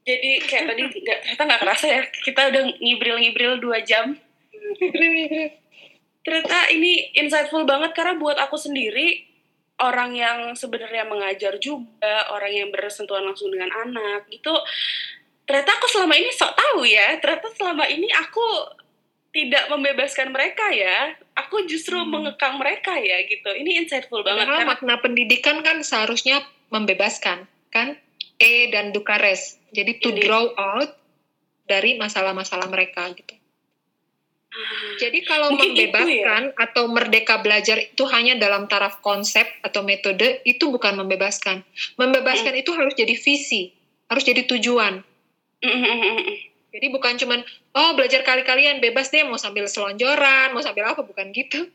jadi 0.07 0.31
kayak 0.39 0.65
tadi 0.71 0.81
nggak 1.03 1.19
ternyata 1.19 1.43
nggak 1.43 1.61
kerasa 1.67 1.85
ya 1.91 2.01
kita 2.23 2.41
udah 2.47 2.63
ngibril-ngibril 2.79 3.59
dua 3.59 3.83
jam. 3.83 4.15
Ternyata 6.27 6.57
ini 6.75 7.15
insightful 7.15 7.63
banget 7.63 7.95
karena 7.95 8.19
buat 8.19 8.35
aku 8.35 8.59
sendiri 8.59 9.23
orang 9.79 10.11
yang 10.11 10.39
sebenarnya 10.59 11.07
mengajar 11.07 11.55
juga 11.61 12.27
orang 12.35 12.51
yang 12.51 12.69
bersentuhan 12.73 13.23
langsung 13.23 13.47
dengan 13.53 13.69
anak 13.71 14.27
itu 14.33 14.51
ternyata 15.47 15.79
aku 15.79 15.87
selama 15.87 16.17
ini 16.17 16.27
sok 16.33 16.51
tahu 16.51 16.83
ya 16.83 17.15
ternyata 17.23 17.47
selama 17.55 17.87
ini 17.87 18.11
aku 18.11 18.43
tidak 19.31 19.69
membebaskan 19.69 20.33
mereka 20.33 20.67
ya 20.73 21.13
aku 21.37 21.69
justru 21.69 21.95
hmm. 21.95 22.09
mengekang 22.09 22.57
mereka 22.57 22.97
ya 22.97 23.21
gitu. 23.29 23.53
Ini 23.53 23.85
insightful 23.85 24.25
banget 24.25 24.49
karena 24.49 24.65
makna 24.65 24.97
pendidikan 24.97 25.61
kan 25.61 25.85
seharusnya 25.85 26.41
membebaskan 26.73 27.45
kan 27.69 28.01
E 28.37 28.69
dan 28.69 28.93
Dukares. 28.93 29.57
Jadi 29.73 29.97
to 29.99 30.13
draw 30.13 30.53
out 30.55 30.93
dari 31.67 31.99
masalah-masalah 31.99 32.69
mereka 32.71 33.09
gitu. 33.13 33.35
Jadi 34.97 35.21
kalau 35.27 35.53
Mungkin 35.53 35.77
ya? 35.77 35.91
membebaskan 35.91 36.41
ya? 36.49 36.57
atau 36.57 36.89
merdeka 36.89 37.37
belajar 37.45 37.77
itu 37.77 38.03
hanya 38.09 38.39
dalam 38.41 38.65
taraf 38.65 39.05
konsep 39.05 39.45
atau 39.61 39.85
metode 39.85 40.41
itu 40.49 40.73
bukan 40.73 40.97
membebaskan. 40.97 41.61
Membebaskan 41.99 42.57
mm. 42.57 42.61
itu 42.65 42.71
harus 42.73 42.97
jadi 42.97 43.13
visi, 43.13 43.69
harus 44.09 44.23
jadi 44.25 44.49
tujuan. 44.49 45.05
Jadi 46.73 46.87
bukan 46.89 47.17
cuman 47.21 47.39
oh 47.77 47.91
belajar 47.93 48.25
kali-kalian 48.25 48.81
bebas 48.81 49.13
deh 49.13 49.25
mau 49.25 49.37
sambil 49.37 49.69
selonjoran, 49.69 50.53
mau 50.53 50.61
sambil 50.65 50.89
apa 50.89 51.05
bukan 51.05 51.29
gitu. 51.33 51.69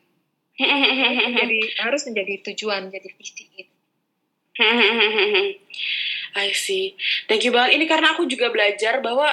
jadi 1.39 1.61
harus 1.87 2.03
menjadi 2.07 2.35
tujuan, 2.51 2.91
jadi 2.91 3.09
visi 3.15 3.45
gitu. 3.57 3.73
I 6.33 6.53
see. 6.57 6.97
Thank 7.29 7.45
you 7.45 7.53
banget. 7.53 7.77
Ini 7.77 7.85
karena 7.85 8.17
aku 8.17 8.25
juga 8.25 8.49
belajar 8.49 9.05
bahwa 9.05 9.29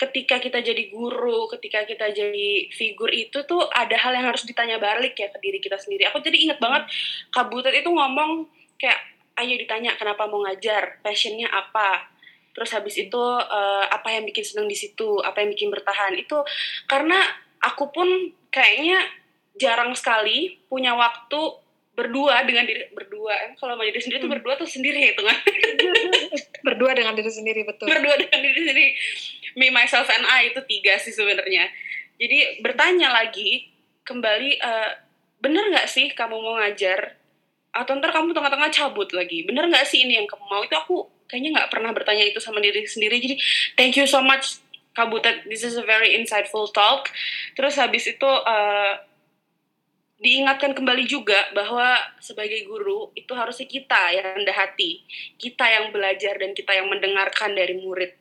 ketika 0.00 0.40
kita 0.40 0.64
jadi 0.64 0.88
guru, 0.88 1.44
ketika 1.52 1.84
kita 1.84 2.08
jadi 2.10 2.72
figur 2.72 3.12
itu 3.12 3.44
tuh 3.44 3.68
ada 3.68 3.94
hal 4.00 4.16
yang 4.16 4.32
harus 4.32 4.48
ditanya 4.48 4.80
balik 4.80 5.12
ya 5.14 5.28
ke 5.28 5.38
diri 5.38 5.60
kita 5.60 5.76
sendiri. 5.76 6.08
Aku 6.08 6.24
jadi 6.24 6.36
inget 6.40 6.58
banget 6.58 6.88
Kak 7.28 7.52
Butet 7.52 7.76
itu 7.76 7.92
ngomong 7.92 8.48
kayak, 8.80 8.96
ayo 9.36 9.54
ditanya 9.60 9.94
kenapa 10.00 10.24
mau 10.24 10.40
ngajar, 10.48 11.04
passionnya 11.04 11.52
apa, 11.52 12.08
terus 12.56 12.72
habis 12.72 12.96
itu 12.96 13.20
uh, 13.20 13.84
apa 13.92 14.08
yang 14.16 14.24
bikin 14.24 14.42
seneng 14.42 14.66
di 14.66 14.76
situ, 14.76 15.20
apa 15.20 15.44
yang 15.44 15.52
bikin 15.52 15.68
bertahan. 15.68 16.16
Itu 16.16 16.48
karena 16.88 17.20
aku 17.60 17.92
pun 17.92 18.08
kayaknya 18.48 19.04
jarang 19.60 19.92
sekali 19.92 20.56
punya 20.72 20.96
waktu 20.96 21.60
berdua 22.00 22.40
dengan 22.48 22.64
diri 22.64 22.88
berdua 22.96 23.52
kalau 23.60 23.76
sama 23.76 23.84
diri 23.84 24.00
sendiri 24.00 24.18
hmm. 24.22 24.24
tuh 24.24 24.32
berdua 24.32 24.54
tuh 24.56 24.64
sendiri 24.64 25.12
itu 25.12 25.20
kan 25.20 25.36
berdua 26.62 26.92
dengan 26.96 27.12
diri 27.16 27.30
sendiri 27.30 27.62
betul. 27.66 27.88
Berdua 27.88 28.14
dengan 28.16 28.40
diri 28.40 28.60
sendiri. 28.60 28.86
Me 29.58 29.68
myself 29.74 30.06
and 30.08 30.24
I 30.26 30.54
itu 30.54 30.60
tiga 30.64 30.96
sih 31.00 31.10
sebenarnya. 31.10 31.68
Jadi 32.20 32.62
bertanya 32.62 33.10
lagi 33.10 33.70
kembali 34.06 34.60
uh, 34.60 34.90
bener 35.40 35.72
nggak 35.72 35.88
sih 35.88 36.12
kamu 36.12 36.36
mau 36.36 36.60
ngajar? 36.60 37.16
Atau 37.70 37.96
ntar 37.98 38.10
kamu 38.10 38.34
tengah-tengah 38.34 38.70
cabut 38.70 39.10
lagi? 39.14 39.46
Bener 39.46 39.66
nggak 39.66 39.86
sih 39.86 40.04
ini 40.04 40.18
yang 40.20 40.26
kamu 40.26 40.44
mau? 40.46 40.62
Itu 40.62 40.76
aku 40.76 40.96
kayaknya 41.30 41.62
nggak 41.62 41.70
pernah 41.70 41.90
bertanya 41.94 42.26
itu 42.26 42.42
sama 42.42 42.58
diri 42.58 42.82
sendiri. 42.86 43.18
Jadi 43.18 43.36
thank 43.78 43.94
you 43.94 44.06
so 44.06 44.18
much 44.18 44.58
Kabutet, 44.90 45.46
this 45.46 45.62
is 45.62 45.78
a 45.78 45.86
very 45.86 46.18
insightful 46.18 46.66
talk. 46.74 47.14
Terus 47.54 47.78
habis 47.78 48.10
itu 48.10 48.26
uh, 48.26 48.98
diingatkan 50.20 50.76
kembali 50.76 51.08
juga 51.08 51.48
bahwa 51.56 51.96
sebagai 52.20 52.68
guru 52.68 53.08
itu 53.16 53.32
harusnya 53.32 53.64
kita 53.64 54.12
yang 54.12 54.36
rendah 54.36 54.52
hati, 54.52 55.00
kita 55.40 55.64
yang 55.64 55.88
belajar 55.96 56.36
dan 56.36 56.52
kita 56.52 56.76
yang 56.76 56.92
mendengarkan 56.92 57.56
dari 57.56 57.80
murid 57.80 58.12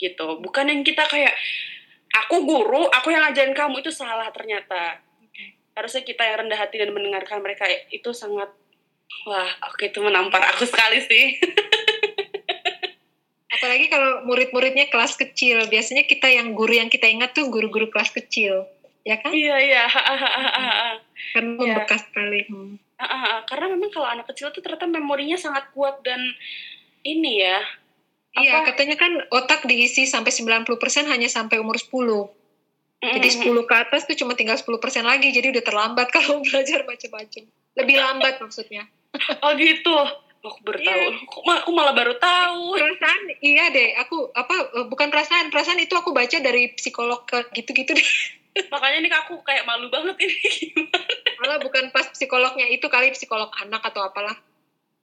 gitu. 0.00 0.40
Bukan 0.40 0.72
yang 0.72 0.80
kita 0.80 1.04
kayak 1.04 1.36
aku 2.24 2.48
guru, 2.48 2.88
aku 2.88 3.12
yang 3.12 3.28
ngajarin 3.28 3.52
kamu 3.52 3.84
itu 3.84 3.92
salah 3.92 4.32
ternyata. 4.32 5.04
Harusnya 5.76 6.00
kita 6.00 6.24
yang 6.24 6.48
rendah 6.48 6.56
hati 6.56 6.80
dan 6.80 6.96
mendengarkan 6.96 7.44
mereka 7.44 7.68
itu 7.92 8.08
sangat 8.16 8.48
wah, 9.28 9.50
oke 9.68 9.84
itu 9.84 10.00
menampar 10.00 10.48
aku 10.48 10.64
sekali 10.64 11.04
sih. 11.04 11.28
Apalagi 13.54 13.92
kalau 13.92 14.24
murid-muridnya 14.24 14.88
kelas 14.88 15.20
kecil, 15.20 15.60
biasanya 15.68 16.08
kita 16.08 16.32
yang 16.32 16.56
guru 16.56 16.72
yang 16.72 16.88
kita 16.88 17.04
ingat 17.04 17.36
tuh 17.36 17.52
guru-guru 17.52 17.92
kelas 17.92 18.16
kecil 18.16 18.64
ya 19.04 19.16
kan? 19.20 19.30
Iya 19.30 19.56
iya. 19.60 19.84
Kan 21.36 21.44
membekas 21.60 22.02
ya. 22.02 22.06
sekali. 22.08 22.40
Hmm. 22.48 22.74
Karena 23.46 23.66
memang 23.76 23.90
kalau 23.92 24.08
anak 24.08 24.26
kecil 24.32 24.50
tuh 24.50 24.64
ternyata 24.64 24.88
memorinya 24.88 25.36
sangat 25.36 25.70
kuat 25.76 26.00
dan 26.02 26.20
ini 27.04 27.44
ya. 27.44 27.60
Iya, 28.34 28.66
katanya 28.66 28.98
kan 28.98 29.12
otak 29.30 29.62
diisi 29.62 30.10
sampai 30.10 30.34
90% 30.34 30.66
hanya 31.06 31.30
sampai 31.30 31.62
umur 31.62 31.78
10. 31.78 31.94
Jadi 32.98 33.28
10 33.30 33.68
ke 33.68 33.74
atas 33.78 34.08
tuh 34.10 34.16
cuma 34.18 34.34
tinggal 34.34 34.58
10% 34.58 34.74
lagi, 35.06 35.30
jadi 35.30 35.54
udah 35.54 35.62
terlambat 35.62 36.10
kalau 36.16 36.42
belajar 36.42 36.82
macam-macam. 36.82 37.42
Lebih 37.78 37.96
lambat 38.00 38.34
maksudnya. 38.42 38.90
Oh 39.44 39.54
gitu. 39.54 39.94
Aku 40.44 40.60
baru 40.60 40.76
iya. 40.82 40.92
tahu. 40.92 41.04
Aku 41.62 41.70
malah 41.72 41.94
baru 41.96 42.14
tahu. 42.20 42.76
Perasaan, 42.76 43.20
iya 43.40 43.72
deh. 43.72 43.96
Aku 44.04 44.28
apa? 44.36 44.84
Bukan 44.90 45.08
perasaan, 45.08 45.48
perasaan 45.48 45.80
itu 45.80 45.96
aku 45.96 46.12
baca 46.12 46.36
dari 46.42 46.74
psikolog 46.76 47.24
ke 47.24 47.48
gitu-gitu 47.56 47.96
deh 47.96 48.10
makanya 48.72 48.98
nih 49.02 49.12
aku 49.12 49.42
kayak 49.42 49.66
malu 49.66 49.90
banget 49.90 50.14
ini 50.22 50.70
malah 51.42 51.58
bukan 51.58 51.90
pas 51.90 52.06
psikolognya 52.14 52.70
itu 52.70 52.86
kali 52.86 53.10
psikolog 53.10 53.50
anak 53.60 53.82
atau 53.82 54.06
apalah. 54.06 54.38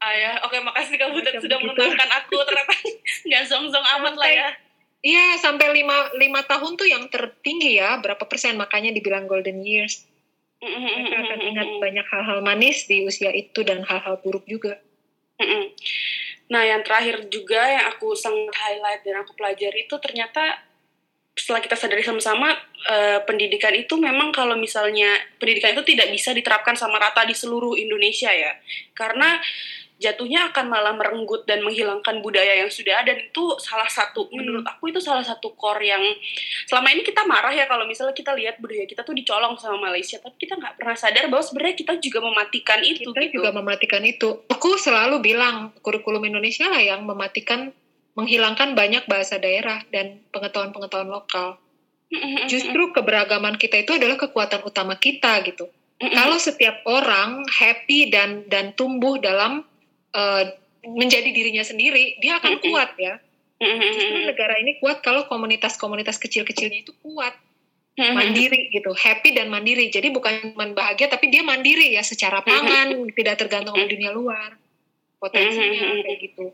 Ah 0.02 0.14
ya. 0.18 0.32
Oke 0.48 0.58
makasih 0.58 0.98
kamu 0.98 1.22
Macam 1.22 1.42
sudah 1.44 1.58
gitu. 1.62 1.68
menenangkan 1.68 2.10
aku. 2.24 2.36
Ternyata 2.42 2.74
nggak 3.28 3.44
zong-zong 3.46 3.88
amat 4.00 4.16
lah 4.18 4.32
ya. 4.32 4.50
Iya 5.02 5.38
sampai 5.42 5.74
lima, 5.74 6.14
lima 6.18 6.42
tahun 6.46 6.78
tuh 6.78 6.86
yang 6.90 7.06
tertinggi 7.10 7.78
ya 7.78 8.02
berapa 8.02 8.26
persen. 8.26 8.58
Makanya 8.58 8.90
dibilang 8.96 9.30
golden 9.30 9.62
years. 9.62 10.10
Mereka 10.62 11.18
akan 11.26 11.40
ingat 11.42 11.70
banyak 11.82 12.06
hal-hal 12.06 12.40
manis 12.46 12.86
di 12.86 13.02
usia 13.06 13.34
itu 13.34 13.66
dan 13.66 13.82
hal-hal 13.82 14.22
buruk 14.22 14.46
juga. 14.46 14.78
Nah 16.52 16.62
yang 16.62 16.86
terakhir 16.86 17.32
juga 17.34 17.66
yang 17.66 17.90
aku 17.90 18.14
sangat 18.14 18.54
highlight 18.54 19.02
dan 19.02 19.26
aku 19.26 19.34
pelajari 19.34 19.90
itu 19.90 19.96
ternyata 19.98 20.62
setelah 21.32 21.64
kita 21.64 21.80
sadari 21.80 22.04
sama-sama 22.04 22.52
uh, 22.92 23.24
pendidikan 23.24 23.72
itu 23.72 23.96
memang 23.96 24.36
kalau 24.36 24.60
misalnya 24.60 25.16
pendidikan 25.40 25.72
itu 25.72 25.96
tidak 25.96 26.12
bisa 26.12 26.36
diterapkan 26.36 26.76
sama 26.76 27.00
rata 27.00 27.24
di 27.24 27.32
seluruh 27.32 27.80
Indonesia 27.80 28.28
ya 28.36 28.52
karena 28.92 29.40
jatuhnya 30.02 30.50
akan 30.50 30.66
malah 30.66 30.98
merenggut 30.98 31.46
dan 31.46 31.62
menghilangkan 31.62 32.26
budaya 32.26 32.58
yang 32.66 32.74
sudah 32.74 33.06
ada 33.06 33.14
dan 33.14 33.30
itu 33.30 33.44
salah 33.62 33.86
satu 33.86 34.26
hmm. 34.28 34.34
menurut 34.34 34.66
aku 34.66 34.90
itu 34.90 34.98
salah 34.98 35.22
satu 35.22 35.54
core 35.54 35.94
yang 35.94 36.02
selama 36.66 36.90
ini 36.90 37.06
kita 37.06 37.22
marah 37.30 37.54
ya 37.54 37.70
kalau 37.70 37.86
misalnya 37.86 38.18
kita 38.18 38.34
lihat 38.34 38.58
budaya 38.58 38.90
kita 38.90 39.06
tuh 39.06 39.14
dicolong 39.14 39.54
sama 39.62 39.78
Malaysia 39.78 40.18
tapi 40.18 40.42
kita 40.42 40.58
nggak 40.58 40.82
pernah 40.82 40.98
sadar 40.98 41.30
bahwa 41.30 41.46
sebenarnya 41.46 41.76
kita 41.78 41.94
juga 42.02 42.20
mematikan 42.26 42.80
itu 42.82 43.14
kita 43.14 43.30
gitu. 43.30 43.36
juga 43.40 43.50
mematikan 43.54 44.02
itu 44.02 44.42
aku 44.50 44.82
selalu 44.82 45.22
bilang 45.22 45.70
kurikulum 45.86 46.26
Indonesia 46.26 46.66
lah 46.66 46.82
yang 46.82 47.06
mematikan 47.06 47.70
menghilangkan 48.16 48.76
banyak 48.76 49.08
bahasa 49.08 49.40
daerah 49.40 49.82
dan 49.94 50.20
pengetahuan-pengetahuan 50.36 51.10
lokal. 51.10 51.58
Justru 52.52 52.92
keberagaman 52.92 53.56
kita 53.56 53.88
itu 53.88 53.96
adalah 53.96 54.20
kekuatan 54.20 54.68
utama 54.68 55.00
kita 55.00 55.40
gitu. 55.48 55.72
Kalau 56.02 56.36
setiap 56.42 56.82
orang 56.90 57.46
happy 57.48 58.10
dan 58.12 58.44
dan 58.52 58.74
tumbuh 58.76 59.22
dalam 59.22 59.64
uh, 60.12 60.44
menjadi 60.82 61.30
dirinya 61.30 61.64
sendiri, 61.64 62.18
dia 62.20 62.42
akan 62.42 62.58
kuat 62.60 62.98
ya. 63.00 63.22
Justru 63.62 64.26
negara 64.26 64.58
ini 64.58 64.82
kuat 64.82 65.06
kalau 65.06 65.30
komunitas-komunitas 65.30 66.18
kecil-kecilnya 66.18 66.82
itu 66.82 66.98
kuat, 67.06 67.38
mandiri 67.96 68.74
gitu, 68.74 68.92
happy 68.92 69.38
dan 69.38 69.54
mandiri. 69.54 69.94
Jadi 69.94 70.10
bukan 70.10 70.58
cuma 70.58 70.66
bahagia, 70.74 71.06
tapi 71.08 71.30
dia 71.30 71.46
mandiri 71.46 71.94
ya 71.94 72.02
secara 72.02 72.42
pangan, 72.42 72.92
tidak 73.14 73.38
tergantung 73.38 73.78
sama 73.78 73.86
dunia 73.86 74.12
luar. 74.12 74.58
Potensinya 75.22 76.02
kayak 76.02 76.18
gitu. 76.18 76.50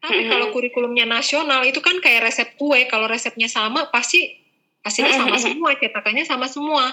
Tapi 0.00 0.24
mm-hmm. 0.24 0.32
kalau 0.32 0.46
kurikulumnya 0.56 1.04
nasional 1.04 1.60
itu 1.68 1.84
kan 1.84 2.00
kayak 2.00 2.32
resep 2.32 2.56
kue, 2.56 2.88
kalau 2.88 3.04
resepnya 3.04 3.52
sama 3.52 3.92
pasti 3.92 4.40
hasilnya 4.80 5.20
sama 5.20 5.36
semua, 5.36 5.76
cetakannya 5.76 6.24
sama 6.24 6.46
semua. 6.48 6.84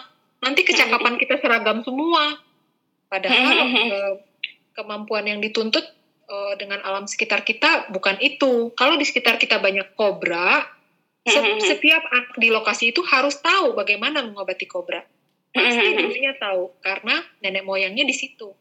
Nanti 0.44 0.68
kecakapan 0.68 1.16
kita 1.16 1.40
seragam 1.40 1.82
semua. 1.88 2.36
Padahal 3.08 3.56
eh, 3.64 4.14
kemampuan 4.76 5.24
yang 5.24 5.40
dituntut 5.40 5.88
eh, 6.28 6.54
dengan 6.60 6.84
alam 6.84 7.08
sekitar 7.08 7.48
kita 7.48 7.88
bukan 7.96 8.20
itu. 8.20 8.76
Kalau 8.76 9.00
di 9.00 9.08
sekitar 9.08 9.40
kita 9.40 9.64
banyak 9.64 9.96
kobra, 9.96 10.68
setiap 11.64 12.04
anak 12.12 12.36
di 12.40 12.52
lokasi 12.52 12.92
itu 12.92 13.04
harus 13.08 13.40
tahu 13.40 13.76
bagaimana 13.76 14.24
mengobati 14.24 14.68
kobra. 14.68 15.00
Pasti 15.52 15.96
dulunya 15.96 16.36
tahu 16.36 16.76
karena 16.84 17.24
nenek 17.40 17.64
moyangnya 17.64 18.04
di 18.04 18.16
situ. 18.16 18.52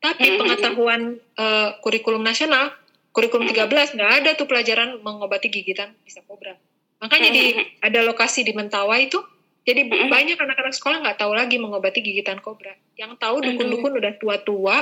Tapi 0.00 0.36
pengetahuan 0.36 1.16
uh, 1.40 1.80
kurikulum 1.80 2.20
nasional 2.20 2.72
kurikulum 3.14 3.46
13 3.46 3.94
nggak 3.94 4.12
ada 4.20 4.30
tuh 4.34 4.50
pelajaran 4.50 4.98
mengobati 4.98 5.46
gigitan 5.46 5.94
bisa 6.02 6.20
kobra. 6.26 6.58
Makanya 6.98 7.30
di 7.30 7.54
ada 7.78 8.02
lokasi 8.02 8.42
di 8.42 8.50
Mentawai 8.50 9.06
itu 9.06 9.22
jadi 9.64 9.86
banyak 9.86 10.36
anak-anak 10.36 10.74
sekolah 10.76 11.00
nggak 11.00 11.18
tahu 11.22 11.32
lagi 11.32 11.56
mengobati 11.56 12.02
gigitan 12.02 12.42
kobra. 12.42 12.74
Yang 12.98 13.16
tahu 13.22 13.40
dukun-dukun 13.40 13.92
udah 14.02 14.12
tua-tua 14.18 14.76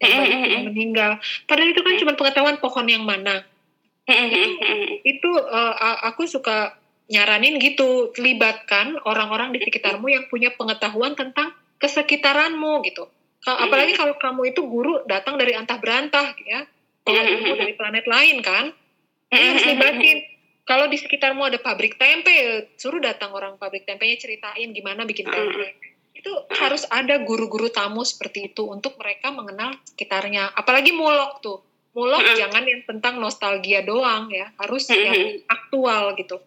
yang 0.00 0.12
banyak 0.24 0.40
yang 0.50 0.64
meninggal. 0.72 1.12
Padahal 1.44 1.70
itu 1.70 1.80
kan 1.84 1.94
cuma 2.00 2.12
pengetahuan 2.16 2.56
pohon 2.58 2.86
yang 2.88 3.04
mana. 3.04 3.44
itu, 4.06 4.50
itu 5.02 5.30
uh, 5.34 5.74
aku 6.06 6.30
suka 6.30 6.78
nyaranin 7.10 7.58
gitu, 7.58 8.14
libatkan 8.18 8.98
orang-orang 9.02 9.54
di 9.54 9.62
sekitarmu 9.62 10.10
yang 10.10 10.26
punya 10.30 10.54
pengetahuan 10.54 11.14
tentang 11.18 11.54
kesekitaranmu 11.78 12.82
gitu. 12.86 13.06
Apalagi 13.46 13.94
kalau 13.94 14.18
kamu 14.18 14.50
itu 14.50 14.66
guru 14.66 15.06
datang 15.06 15.38
dari 15.38 15.54
antah 15.54 15.78
berantah 15.78 16.34
ya, 16.42 16.66
kalau 17.06 17.54
dari 17.54 17.74
planet 17.78 18.06
lain 18.10 18.36
kan 18.42 18.74
ini 19.30 19.44
harus 19.54 19.64
libatin. 19.70 20.18
Kalau 20.66 20.90
di 20.90 20.98
sekitarmu 20.98 21.46
ada 21.46 21.62
pabrik 21.62 21.94
tempe 21.94 22.66
suruh 22.74 22.98
datang 22.98 23.30
orang 23.30 23.54
pabrik 23.54 23.86
tempenya 23.86 24.18
ceritain 24.18 24.74
gimana 24.74 25.06
bikin 25.06 25.30
tempe. 25.30 25.78
Itu 26.10 26.34
harus 26.58 26.82
ada 26.90 27.22
guru-guru 27.22 27.70
tamu 27.70 28.02
seperti 28.02 28.50
itu 28.50 28.66
untuk 28.66 28.98
mereka 28.98 29.30
mengenal 29.30 29.78
sekitarnya. 29.86 30.50
Apalagi 30.58 30.90
mulok 30.90 31.38
tuh. 31.38 31.62
Mulok 31.94 32.18
jangan 32.34 32.66
yang 32.66 32.82
tentang 32.82 33.22
nostalgia 33.22 33.86
doang 33.86 34.26
ya. 34.34 34.50
Harus 34.58 34.90
yang 34.90 35.38
aktual 35.46 36.18
gitu. 36.18 36.42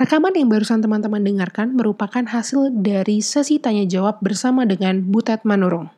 Rekaman 0.00 0.32
yang 0.32 0.48
barusan 0.48 0.80
teman-teman 0.80 1.20
dengarkan 1.20 1.76
merupakan 1.76 2.24
hasil 2.24 2.72
dari 2.72 3.20
sesi 3.20 3.60
tanya 3.60 3.84
jawab 3.84 4.24
bersama 4.24 4.64
dengan 4.64 5.04
Butet 5.04 5.44
Manurung. 5.44 5.92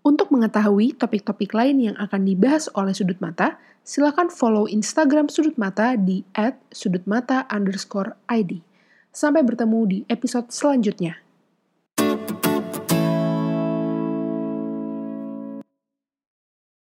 Untuk 0.00 0.32
mengetahui 0.32 0.96
topik-topik 0.96 1.52
lain 1.52 1.92
yang 1.92 1.96
akan 2.00 2.24
dibahas 2.24 2.72
oleh 2.72 2.96
Sudut 2.96 3.20
Mata, 3.20 3.60
silakan 3.84 4.32
follow 4.32 4.64
Instagram 4.64 5.28
Sudut 5.28 5.60
Mata 5.60 5.92
di 5.92 6.24
@sudutmata_id. 6.72 8.50
Sampai 9.12 9.42
bertemu 9.44 9.80
di 9.84 9.98
episode 10.08 10.48
selanjutnya. 10.48 11.20